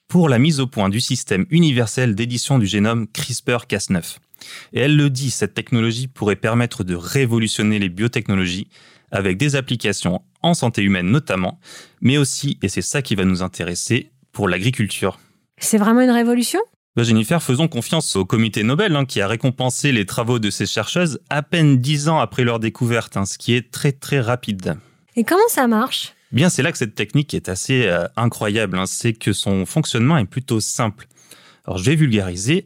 pour 0.08 0.30
la 0.30 0.40
mise 0.40 0.60
au 0.60 0.68
point 0.68 0.90
du 0.90 1.00
système 1.00 1.46
universel 1.50 2.16
d'édition 2.16 2.60
du 2.60 2.66
génome 2.66 3.08
CRISPR-Cas9. 3.14 4.18
Et 4.74 4.80
elle 4.80 4.96
le 4.96 5.10
dit, 5.10 5.32
cette 5.32 5.54
technologie 5.54 6.08
pourrait 6.08 6.36
permettre 6.36 6.84
de 6.84 6.96
révolutionner 6.96 7.80
les 7.80 7.90
biotechnologies 7.90 8.68
avec 9.12 9.38
des 9.38 9.56
applications 9.56 10.22
en 10.42 10.54
santé 10.54 10.82
humaine 10.82 11.08
notamment, 11.08 11.60
mais 12.02 12.18
aussi, 12.18 12.58
et 12.62 12.70
c'est 12.70 12.82
ça 12.82 13.02
qui 13.02 13.16
va 13.16 13.26
nous 13.26 13.42
intéresser, 13.42 14.12
pour 14.32 14.48
l'agriculture. 14.48 15.20
C'est 15.58 15.78
vraiment 15.78 16.02
une 16.02 16.12
révolution? 16.12 16.60
Bah, 16.96 17.04
Jennifer, 17.04 17.42
faisons 17.42 17.68
confiance 17.68 18.16
au 18.16 18.26
comité 18.26 18.64
Nobel 18.64 18.96
hein, 18.96 19.06
qui 19.06 19.22
a 19.22 19.28
récompensé 19.28 19.92
les 19.92 20.06
travaux 20.06 20.40
de 20.40 20.50
ces 20.50 20.66
chercheuses 20.66 21.20
à 21.30 21.42
peine 21.42 21.78
dix 21.78 22.10
ans 22.10 22.20
après 22.20 22.44
leur 22.44 22.60
découverte, 22.60 23.18
hein, 23.18 23.26
ce 23.26 23.38
qui 23.38 23.54
est 23.54 23.72
très 23.72 23.92
très 23.92 24.20
rapide. 24.20 24.78
Et 25.16 25.24
comment 25.24 25.48
ça 25.48 25.68
marche? 25.68 26.14
Bien, 26.32 26.50
c'est 26.50 26.62
là 26.62 26.72
que 26.72 26.78
cette 26.78 26.96
technique 26.96 27.34
est 27.34 27.50
assez 27.50 27.88
euh, 27.88 28.08
incroyable. 28.16 28.78
Hein, 28.78 28.86
c'est 28.86 29.14
que 29.14 29.34
son 29.34 29.66
fonctionnement 29.66 30.18
est 30.18 30.26
plutôt 30.26 30.60
simple. 30.60 31.08
Alors, 31.66 31.78
je 31.78 31.84
vais 31.84 31.96
vulgariser. 31.96 32.66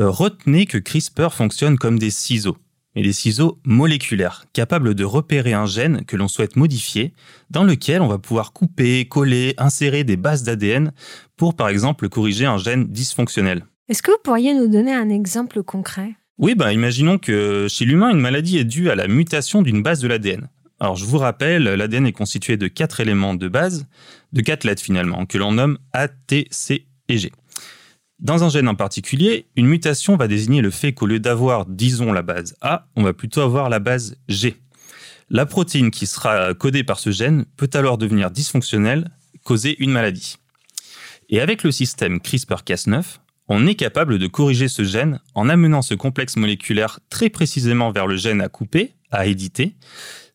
Euh, 0.00 0.10
retenez 0.10 0.66
que 0.66 0.78
CRISPR 0.78 1.32
fonctionne 1.32 1.78
comme 1.78 1.98
des 1.98 2.10
ciseaux 2.10 2.56
mais 2.96 3.02
des 3.02 3.12
ciseaux 3.12 3.60
moléculaires, 3.64 4.46
capables 4.54 4.94
de 4.94 5.04
repérer 5.04 5.52
un 5.52 5.66
gène 5.66 6.04
que 6.06 6.16
l'on 6.16 6.28
souhaite 6.28 6.56
modifier, 6.56 7.12
dans 7.50 7.62
lequel 7.62 8.00
on 8.00 8.08
va 8.08 8.18
pouvoir 8.18 8.54
couper, 8.54 9.04
coller, 9.04 9.54
insérer 9.58 10.02
des 10.02 10.16
bases 10.16 10.42
d'ADN 10.42 10.92
pour 11.36 11.54
par 11.54 11.68
exemple 11.68 12.08
corriger 12.08 12.46
un 12.46 12.56
gène 12.56 12.86
dysfonctionnel. 12.86 13.66
Est-ce 13.90 14.02
que 14.02 14.10
vous 14.10 14.18
pourriez 14.24 14.54
nous 14.54 14.66
donner 14.66 14.94
un 14.94 15.10
exemple 15.10 15.62
concret? 15.62 16.14
Oui, 16.38 16.54
bah, 16.54 16.72
imaginons 16.72 17.18
que 17.18 17.66
chez 17.68 17.84
l'humain, 17.84 18.10
une 18.10 18.20
maladie 18.20 18.58
est 18.58 18.64
due 18.64 18.90
à 18.90 18.94
la 18.94 19.08
mutation 19.08 19.60
d'une 19.60 19.82
base 19.82 20.00
de 20.00 20.08
l'ADN. 20.08 20.48
Alors 20.78 20.96
je 20.96 21.04
vous 21.06 21.18
rappelle, 21.18 21.64
l'ADN 21.64 22.06
est 22.06 22.12
constitué 22.12 22.56
de 22.56 22.68
quatre 22.68 23.00
éléments 23.00 23.34
de 23.34 23.48
base, 23.48 23.86
de 24.32 24.42
quatre 24.42 24.64
lettres 24.64 24.82
finalement, 24.82 25.24
que 25.24 25.38
l'on 25.38 25.52
nomme 25.52 25.78
A, 25.92 26.08
T, 26.08 26.48
C 26.50 26.86
et 27.08 27.18
G. 27.18 27.32
Dans 28.18 28.44
un 28.44 28.48
gène 28.48 28.68
en 28.68 28.74
particulier, 28.74 29.46
une 29.56 29.66
mutation 29.66 30.16
va 30.16 30.28
désigner 30.28 30.62
le 30.62 30.70
fait 30.70 30.92
qu'au 30.92 31.06
lieu 31.06 31.20
d'avoir, 31.20 31.66
disons, 31.66 32.12
la 32.12 32.22
base 32.22 32.56
A, 32.60 32.88
on 32.96 33.02
va 33.02 33.12
plutôt 33.12 33.40
avoir 33.40 33.68
la 33.68 33.78
base 33.78 34.16
G. 34.28 34.56
La 35.28 35.44
protéine 35.44 35.90
qui 35.90 36.06
sera 36.06 36.54
codée 36.54 36.84
par 36.84 36.98
ce 36.98 37.10
gène 37.10 37.44
peut 37.56 37.70
alors 37.74 37.98
devenir 37.98 38.30
dysfonctionnelle, 38.30 39.10
causer 39.44 39.76
une 39.82 39.90
maladie. 39.90 40.36
Et 41.28 41.40
avec 41.40 41.62
le 41.62 41.72
système 41.72 42.18
CRISPR-Cas9, 42.18 43.02
on 43.48 43.66
est 43.66 43.74
capable 43.74 44.18
de 44.18 44.26
corriger 44.26 44.68
ce 44.68 44.84
gène 44.84 45.20
en 45.34 45.48
amenant 45.48 45.82
ce 45.82 45.94
complexe 45.94 46.36
moléculaire 46.36 47.00
très 47.10 47.30
précisément 47.30 47.92
vers 47.92 48.06
le 48.06 48.16
gène 48.16 48.40
à 48.40 48.48
couper, 48.48 48.94
à 49.10 49.26
éditer. 49.26 49.76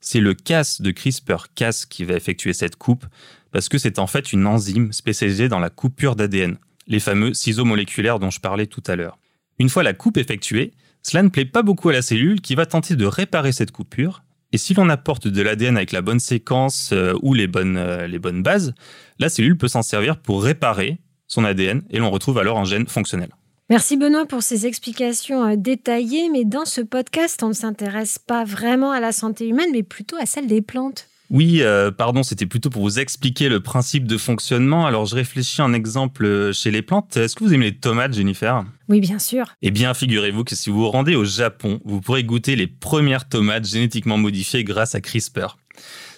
C'est 0.01 0.19
le 0.19 0.33
Cas 0.33 0.77
de 0.79 0.91
CRISPR-Cas 0.91 1.85
qui 1.89 2.03
va 2.03 2.15
effectuer 2.15 2.53
cette 2.53 2.75
coupe, 2.75 3.05
parce 3.51 3.69
que 3.69 3.77
c'est 3.77 3.99
en 3.99 4.07
fait 4.07 4.33
une 4.33 4.47
enzyme 4.47 4.91
spécialisée 4.91 5.47
dans 5.47 5.59
la 5.59 5.69
coupure 5.69 6.15
d'ADN 6.15 6.57
les 6.87 6.99
fameux 6.99 7.33
ciseaux 7.33 7.65
moléculaires 7.65 8.19
dont 8.19 8.31
je 8.31 8.39
parlais 8.39 8.67
tout 8.67 8.83
à 8.87 8.95
l'heure. 8.95 9.17
Une 9.59 9.69
fois 9.69 9.83
la 9.83 9.93
coupe 9.93 10.17
effectuée, 10.17 10.73
cela 11.03 11.23
ne 11.23 11.29
plaît 11.29 11.45
pas 11.45 11.61
beaucoup 11.61 11.89
à 11.89 11.93
la 11.93 12.01
cellule 12.01 12.41
qui 12.41 12.55
va 12.55 12.65
tenter 12.65 12.95
de 12.95 13.05
réparer 13.05 13.51
cette 13.51 13.71
coupure, 13.71 14.23
et 14.51 14.57
si 14.57 14.73
l'on 14.73 14.89
apporte 14.89 15.27
de 15.27 15.41
l'ADN 15.41 15.77
avec 15.77 15.91
la 15.91 16.01
bonne 16.01 16.19
séquence 16.19 16.91
euh, 16.91 17.13
ou 17.21 17.33
les 17.33 17.47
bonnes, 17.47 17.77
euh, 17.77 18.07
les 18.07 18.19
bonnes 18.19 18.43
bases, 18.43 18.73
la 19.19 19.29
cellule 19.29 19.57
peut 19.57 19.69
s'en 19.69 19.81
servir 19.81 20.17
pour 20.17 20.43
réparer 20.43 20.99
son 21.27 21.45
ADN 21.45 21.83
et 21.89 21.99
l'on 21.99 22.11
retrouve 22.11 22.37
alors 22.37 22.59
un 22.59 22.65
gène 22.65 22.87
fonctionnel. 22.87 23.29
Merci 23.71 23.95
Benoît 23.95 24.25
pour 24.25 24.43
ces 24.43 24.67
explications 24.67 25.45
euh, 25.45 25.55
détaillées, 25.55 26.27
mais 26.29 26.43
dans 26.43 26.65
ce 26.65 26.81
podcast, 26.81 27.41
on 27.41 27.47
ne 27.47 27.53
s'intéresse 27.53 28.19
pas 28.19 28.43
vraiment 28.43 28.91
à 28.91 28.99
la 28.99 29.13
santé 29.13 29.47
humaine, 29.47 29.69
mais 29.71 29.81
plutôt 29.81 30.17
à 30.19 30.25
celle 30.25 30.45
des 30.45 30.61
plantes. 30.61 31.07
Oui, 31.29 31.61
euh, 31.61 31.89
pardon, 31.89 32.21
c'était 32.21 32.45
plutôt 32.45 32.69
pour 32.69 32.81
vous 32.81 32.99
expliquer 32.99 33.47
le 33.47 33.61
principe 33.61 34.07
de 34.07 34.17
fonctionnement. 34.17 34.85
Alors, 34.85 35.05
je 35.05 35.15
réfléchis 35.15 35.61
un 35.61 35.71
exemple 35.71 36.25
euh, 36.25 36.51
chez 36.51 36.69
les 36.69 36.81
plantes. 36.81 37.15
Est-ce 37.15 37.33
que 37.33 37.45
vous 37.45 37.53
aimez 37.53 37.67
les 37.67 37.77
tomates, 37.77 38.13
Jennifer? 38.13 38.65
Oui, 38.89 38.99
bien 38.99 39.19
sûr. 39.19 39.55
Eh 39.61 39.71
bien, 39.71 39.93
figurez-vous 39.93 40.43
que 40.43 40.53
si 40.53 40.69
vous 40.69 40.79
vous 40.79 40.91
rendez 40.91 41.15
au 41.15 41.23
Japon, 41.23 41.79
vous 41.85 42.01
pourrez 42.01 42.25
goûter 42.25 42.57
les 42.57 42.67
premières 42.67 43.29
tomates 43.29 43.65
génétiquement 43.65 44.17
modifiées 44.17 44.65
grâce 44.65 44.95
à 44.95 44.99
CRISPR. 44.99 45.57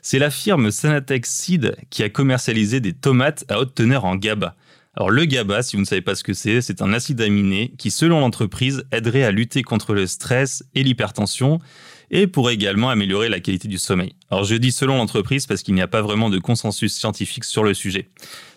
C'est 0.01 0.17
la 0.17 0.31
firme 0.31 0.71
Sanatec 0.71 1.27
Seed 1.27 1.75
qui 1.91 2.01
a 2.01 2.09
commercialisé 2.09 2.79
des 2.79 2.93
tomates 2.93 3.45
à 3.47 3.59
haute 3.59 3.75
teneur 3.75 4.05
en 4.05 4.15
GABA. 4.15 4.55
Alors 4.95 5.09
le 5.09 5.25
GABA, 5.25 5.63
si 5.63 5.75
vous 5.75 5.81
ne 5.81 5.87
savez 5.87 6.01
pas 6.01 6.13
ce 6.13 6.23
que 6.23 6.33
c'est, 6.33 6.61
c'est 6.61 6.83
un 6.83 6.93
acide 6.93 7.19
aminé 7.19 7.73
qui, 7.79 7.89
selon 7.89 8.19
l'entreprise, 8.19 8.83
aiderait 8.91 9.23
à 9.23 9.31
lutter 9.31 9.63
contre 9.63 9.95
le 9.95 10.05
stress 10.05 10.63
et 10.75 10.83
l'hypertension 10.83 11.59
et 12.11 12.27
pourrait 12.27 12.53
également 12.53 12.91
améliorer 12.91 13.27
la 13.27 13.39
qualité 13.39 13.67
du 13.67 13.79
sommeil. 13.79 14.13
Alors 14.29 14.43
je 14.43 14.53
dis 14.53 14.71
selon 14.71 14.97
l'entreprise 14.97 15.47
parce 15.47 15.63
qu'il 15.63 15.73
n'y 15.73 15.81
a 15.81 15.87
pas 15.87 16.03
vraiment 16.03 16.29
de 16.29 16.37
consensus 16.37 16.93
scientifique 16.93 17.43
sur 17.43 17.63
le 17.63 17.73
sujet. 17.73 18.09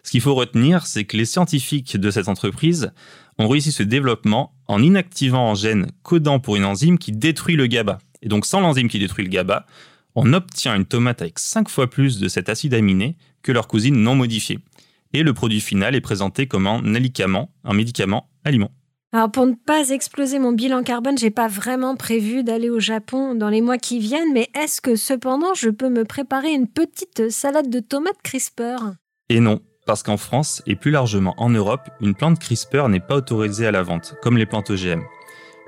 Ce 0.02 0.10
qu'il 0.10 0.20
faut 0.20 0.34
retenir, 0.34 0.86
c'est 0.86 1.04
que 1.04 1.16
les 1.16 1.24
scientifiques 1.24 1.96
de 1.96 2.10
cette 2.10 2.28
entreprise 2.28 2.92
ont 3.38 3.48
réussi 3.48 3.72
ce 3.72 3.82
développement 3.82 4.52
en 4.66 4.82
inactivant 4.82 5.50
un 5.50 5.54
gène 5.54 5.86
codant 6.02 6.38
pour 6.38 6.56
une 6.56 6.66
enzyme 6.66 6.98
qui 6.98 7.12
détruit 7.12 7.56
le 7.56 7.66
GABA. 7.66 7.98
Et 8.20 8.28
donc 8.28 8.44
sans 8.44 8.60
l'enzyme 8.60 8.88
qui 8.88 8.98
détruit 8.98 9.24
le 9.24 9.30
GABA, 9.30 9.64
on 10.14 10.34
obtient 10.34 10.76
une 10.76 10.84
tomate 10.84 11.22
avec 11.22 11.38
5 11.38 11.70
fois 11.70 11.88
plus 11.88 12.18
de 12.18 12.28
cet 12.28 12.50
acide 12.50 12.74
aminé 12.74 13.16
que 13.42 13.52
leur 13.52 13.68
cousine 13.68 13.96
non 13.96 14.14
modifiée. 14.14 14.58
Et 15.12 15.22
le 15.22 15.32
produit 15.32 15.60
final 15.60 15.94
est 15.94 16.00
présenté 16.00 16.46
comme 16.46 16.66
un 16.66 16.82
médicament, 16.82 17.50
un 17.64 17.74
médicament 17.74 18.28
aliment. 18.44 18.70
Alors 19.12 19.30
pour 19.30 19.46
ne 19.46 19.54
pas 19.54 19.90
exploser 19.90 20.38
mon 20.38 20.52
bilan 20.52 20.82
carbone, 20.82 21.16
j'ai 21.16 21.30
pas 21.30 21.48
vraiment 21.48 21.96
prévu 21.96 22.42
d'aller 22.42 22.68
au 22.68 22.80
Japon 22.80 23.34
dans 23.34 23.48
les 23.48 23.60
mois 23.60 23.78
qui 23.78 23.98
viennent, 23.98 24.32
mais 24.34 24.48
est-ce 24.54 24.80
que 24.80 24.96
cependant 24.96 25.54
je 25.54 25.70
peux 25.70 25.88
me 25.88 26.04
préparer 26.04 26.52
une 26.52 26.66
petite 26.66 27.30
salade 27.30 27.70
de 27.70 27.80
tomates 27.80 28.20
CRISPR 28.22 28.94
Et 29.30 29.40
non, 29.40 29.60
parce 29.86 30.02
qu'en 30.02 30.16
France 30.16 30.62
et 30.66 30.74
plus 30.74 30.90
largement 30.90 31.34
en 31.38 31.48
Europe, 31.48 31.88
une 32.00 32.14
plante 32.14 32.38
CRISPR 32.40 32.88
n'est 32.88 33.00
pas 33.00 33.16
autorisée 33.16 33.66
à 33.66 33.70
la 33.70 33.82
vente, 33.82 34.16
comme 34.20 34.36
les 34.36 34.46
plantes 34.46 34.70
OGM. 34.70 35.02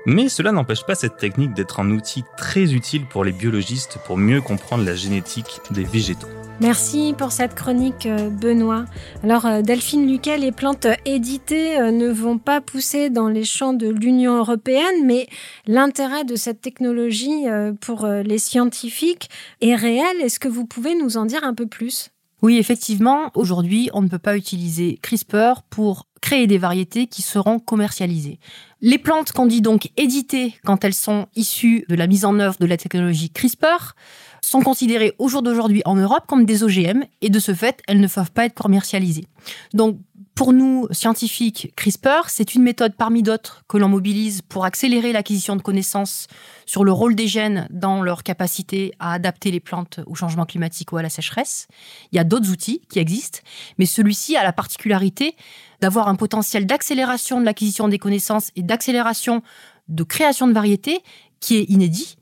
Mais 0.05 0.29
cela 0.29 0.51
n'empêche 0.51 0.85
pas 0.85 0.95
cette 0.95 1.17
technique 1.17 1.53
d'être 1.53 1.79
un 1.79 1.89
outil 1.91 2.23
très 2.37 2.73
utile 2.73 3.05
pour 3.05 3.23
les 3.23 3.31
biologistes 3.31 3.99
pour 4.05 4.17
mieux 4.17 4.41
comprendre 4.41 4.83
la 4.83 4.95
génétique 4.95 5.59
des 5.71 5.83
végétaux. 5.83 6.27
Merci 6.61 7.15
pour 7.17 7.31
cette 7.31 7.55
chronique, 7.55 8.05
euh, 8.05 8.29
Benoît. 8.29 8.83
Alors, 9.23 9.45
euh, 9.45 9.61
Delphine 9.61 10.05
Luquet, 10.05 10.37
les 10.37 10.51
plantes 10.51 10.87
éditées 11.05 11.79
euh, 11.79 11.91
ne 11.91 12.09
vont 12.09 12.37
pas 12.37 12.59
pousser 12.59 13.09
dans 13.09 13.29
les 13.29 13.45
champs 13.45 13.71
de 13.71 13.87
l'Union 13.87 14.35
européenne, 14.35 15.05
mais 15.05 15.27
l'intérêt 15.67 16.25
de 16.25 16.35
cette 16.35 16.59
technologie 16.59 17.45
pour 17.79 18.05
les 18.07 18.37
scientifiques 18.37 19.29
est 19.61 19.75
réel. 19.75 20.19
Est-ce 20.21 20.39
que 20.39 20.49
vous 20.49 20.65
pouvez 20.65 20.95
nous 20.95 21.15
en 21.15 21.25
dire 21.25 21.45
un 21.45 21.53
peu 21.53 21.65
plus? 21.65 22.09
Oui, 22.41 22.57
effectivement, 22.57 23.31
aujourd'hui, 23.35 23.89
on 23.93 24.01
ne 24.01 24.07
peut 24.07 24.19
pas 24.19 24.37
utiliser 24.37 24.97
CRISPR 25.01 25.61
pour 25.69 26.07
créer 26.21 26.47
des 26.47 26.57
variétés 26.57 27.07
qui 27.07 27.21
seront 27.21 27.59
commercialisées. 27.59 28.39
Les 28.81 28.97
plantes 28.97 29.33
qu'on 29.33 29.45
dit 29.45 29.61
donc 29.61 29.89
éditées 29.97 30.55
quand 30.63 30.85
elles 30.85 30.93
sont 30.93 31.27
issues 31.35 31.85
de 31.89 31.95
la 31.95 32.07
mise 32.07 32.23
en 32.23 32.39
œuvre 32.39 32.57
de 32.59 32.65
la 32.65 32.77
technologie 32.77 33.29
CRISPR 33.29 33.93
sont 34.41 34.61
considérées 34.61 35.13
au 35.19 35.27
jour 35.27 35.41
d'aujourd'hui 35.41 35.81
en 35.85 35.95
Europe 35.95 36.23
comme 36.27 36.45
des 36.45 36.63
OGM 36.63 37.03
et 37.21 37.29
de 37.29 37.39
ce 37.39 37.53
fait, 37.53 37.81
elles 37.87 37.99
ne 37.99 38.07
peuvent 38.07 38.31
pas 38.31 38.45
être 38.45 38.61
commercialisées. 38.61 39.27
Donc, 39.73 39.97
pour 40.39 40.53
nous, 40.53 40.87
scientifiques, 40.91 41.73
CRISPR, 41.75 42.29
c'est 42.29 42.55
une 42.55 42.63
méthode 42.63 42.95
parmi 42.95 43.23
d'autres 43.23 43.65
que 43.67 43.77
l'on 43.77 43.89
mobilise 43.89 44.41
pour 44.41 44.63
accélérer 44.63 45.11
l'acquisition 45.11 45.57
de 45.57 45.61
connaissances 45.61 46.27
sur 46.65 46.85
le 46.85 46.93
rôle 46.93 47.13
des 47.13 47.27
gènes 47.27 47.67
dans 47.71 48.01
leur 48.01 48.23
capacité 48.23 48.93
à 48.99 49.11
adapter 49.11 49.51
les 49.51 49.59
plantes 49.59 49.99
au 50.05 50.15
changement 50.15 50.45
climatique 50.45 50.93
ou 50.93 50.97
à 50.97 51.01
la 51.01 51.09
sécheresse. 51.09 51.67
Il 52.13 52.15
y 52.15 52.19
a 52.19 52.23
d'autres 52.23 52.49
outils 52.51 52.81
qui 52.89 52.99
existent, 52.99 53.39
mais 53.79 53.85
celui-ci 53.85 54.37
a 54.37 54.43
la 54.43 54.53
particularité 54.53 55.35
d'avoir 55.81 56.07
un 56.07 56.15
potentiel 56.15 56.65
d'accélération 56.65 57.41
de 57.41 57.45
l'acquisition 57.45 57.89
des 57.89 57.99
connaissances 57.99 58.51
et 58.55 58.63
d'accélération 58.63 59.43
de 59.89 60.03
création 60.03 60.47
de 60.47 60.53
variétés 60.53 61.01
qui 61.41 61.57
est 61.57 61.63
inédit 61.63 62.15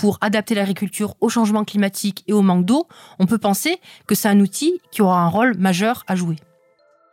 pour 0.00 0.18
adapter 0.20 0.54
l'agriculture 0.54 1.14
au 1.20 1.28
changement 1.28 1.64
climatique 1.64 2.22
et 2.26 2.32
au 2.32 2.42
manque 2.42 2.66
d'eau, 2.66 2.86
on 3.18 3.26
peut 3.26 3.38
penser 3.38 3.78
que 4.06 4.14
c'est 4.14 4.28
un 4.28 4.40
outil 4.40 4.80
qui 4.90 5.02
aura 5.02 5.20
un 5.20 5.28
rôle 5.28 5.56
majeur 5.56 6.04
à 6.06 6.16
jouer. 6.16 6.36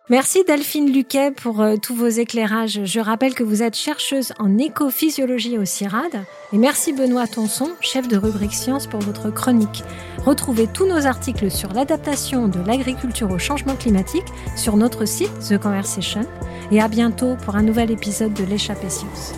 Merci 0.10 0.44
Delphine 0.46 0.92
Luquet 0.92 1.32
pour 1.32 1.62
euh, 1.62 1.78
tous 1.82 1.96
vos 1.96 2.10
éclairages. 2.10 2.82
Je 2.84 3.00
rappelle 3.00 3.34
que 3.34 3.44
vous 3.44 3.64
êtes 3.64 3.78
chercheuse 3.78 4.34
en 4.38 4.58
écophysiologie 4.58 5.58
au 5.58 5.64
CIRAD. 5.64 6.26
Et 6.52 6.58
merci 6.58 6.92
Benoît 6.92 7.26
Tonson, 7.26 7.72
chef 7.80 8.10
de 8.10 8.18
rubrique 8.18 8.54
sciences, 8.54 8.86
pour 8.86 9.00
votre 9.00 9.30
chronique. 9.30 9.82
Retrouvez 10.26 10.68
tous 10.68 10.86
nos 10.86 11.08
articles 11.08 11.50
sur 11.50 11.72
l'adaptation 11.72 12.50
de 12.50 12.60
l'agriculture 12.60 13.32
au 13.32 13.40
changement 13.40 13.78
climatique 13.78 14.28
sur 14.58 14.76
notre 14.76 15.06
site 15.06 15.32
The 15.48 15.58
Conversation. 15.58 16.26
Et 16.70 16.82
à 16.82 16.90
bientôt 16.90 17.38
pour 17.46 17.56
un 17.56 17.64
nouvel 17.64 17.90
épisode 17.90 18.34
de 18.34 18.44
l'échappée 18.44 18.90
science. 18.90 19.32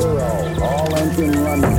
zero. 0.00 0.28
All 0.62 0.94
engine 0.96 1.32
running. 1.44 1.76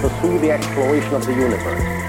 Pursue 0.00 0.38
the 0.38 0.50
exploration 0.50 1.14
of 1.14 1.26
the 1.26 1.32
universe. 1.32 2.04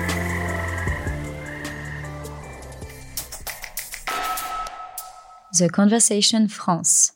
The 5.57 5.69
Conversation 5.69 6.47
France. 6.49 7.14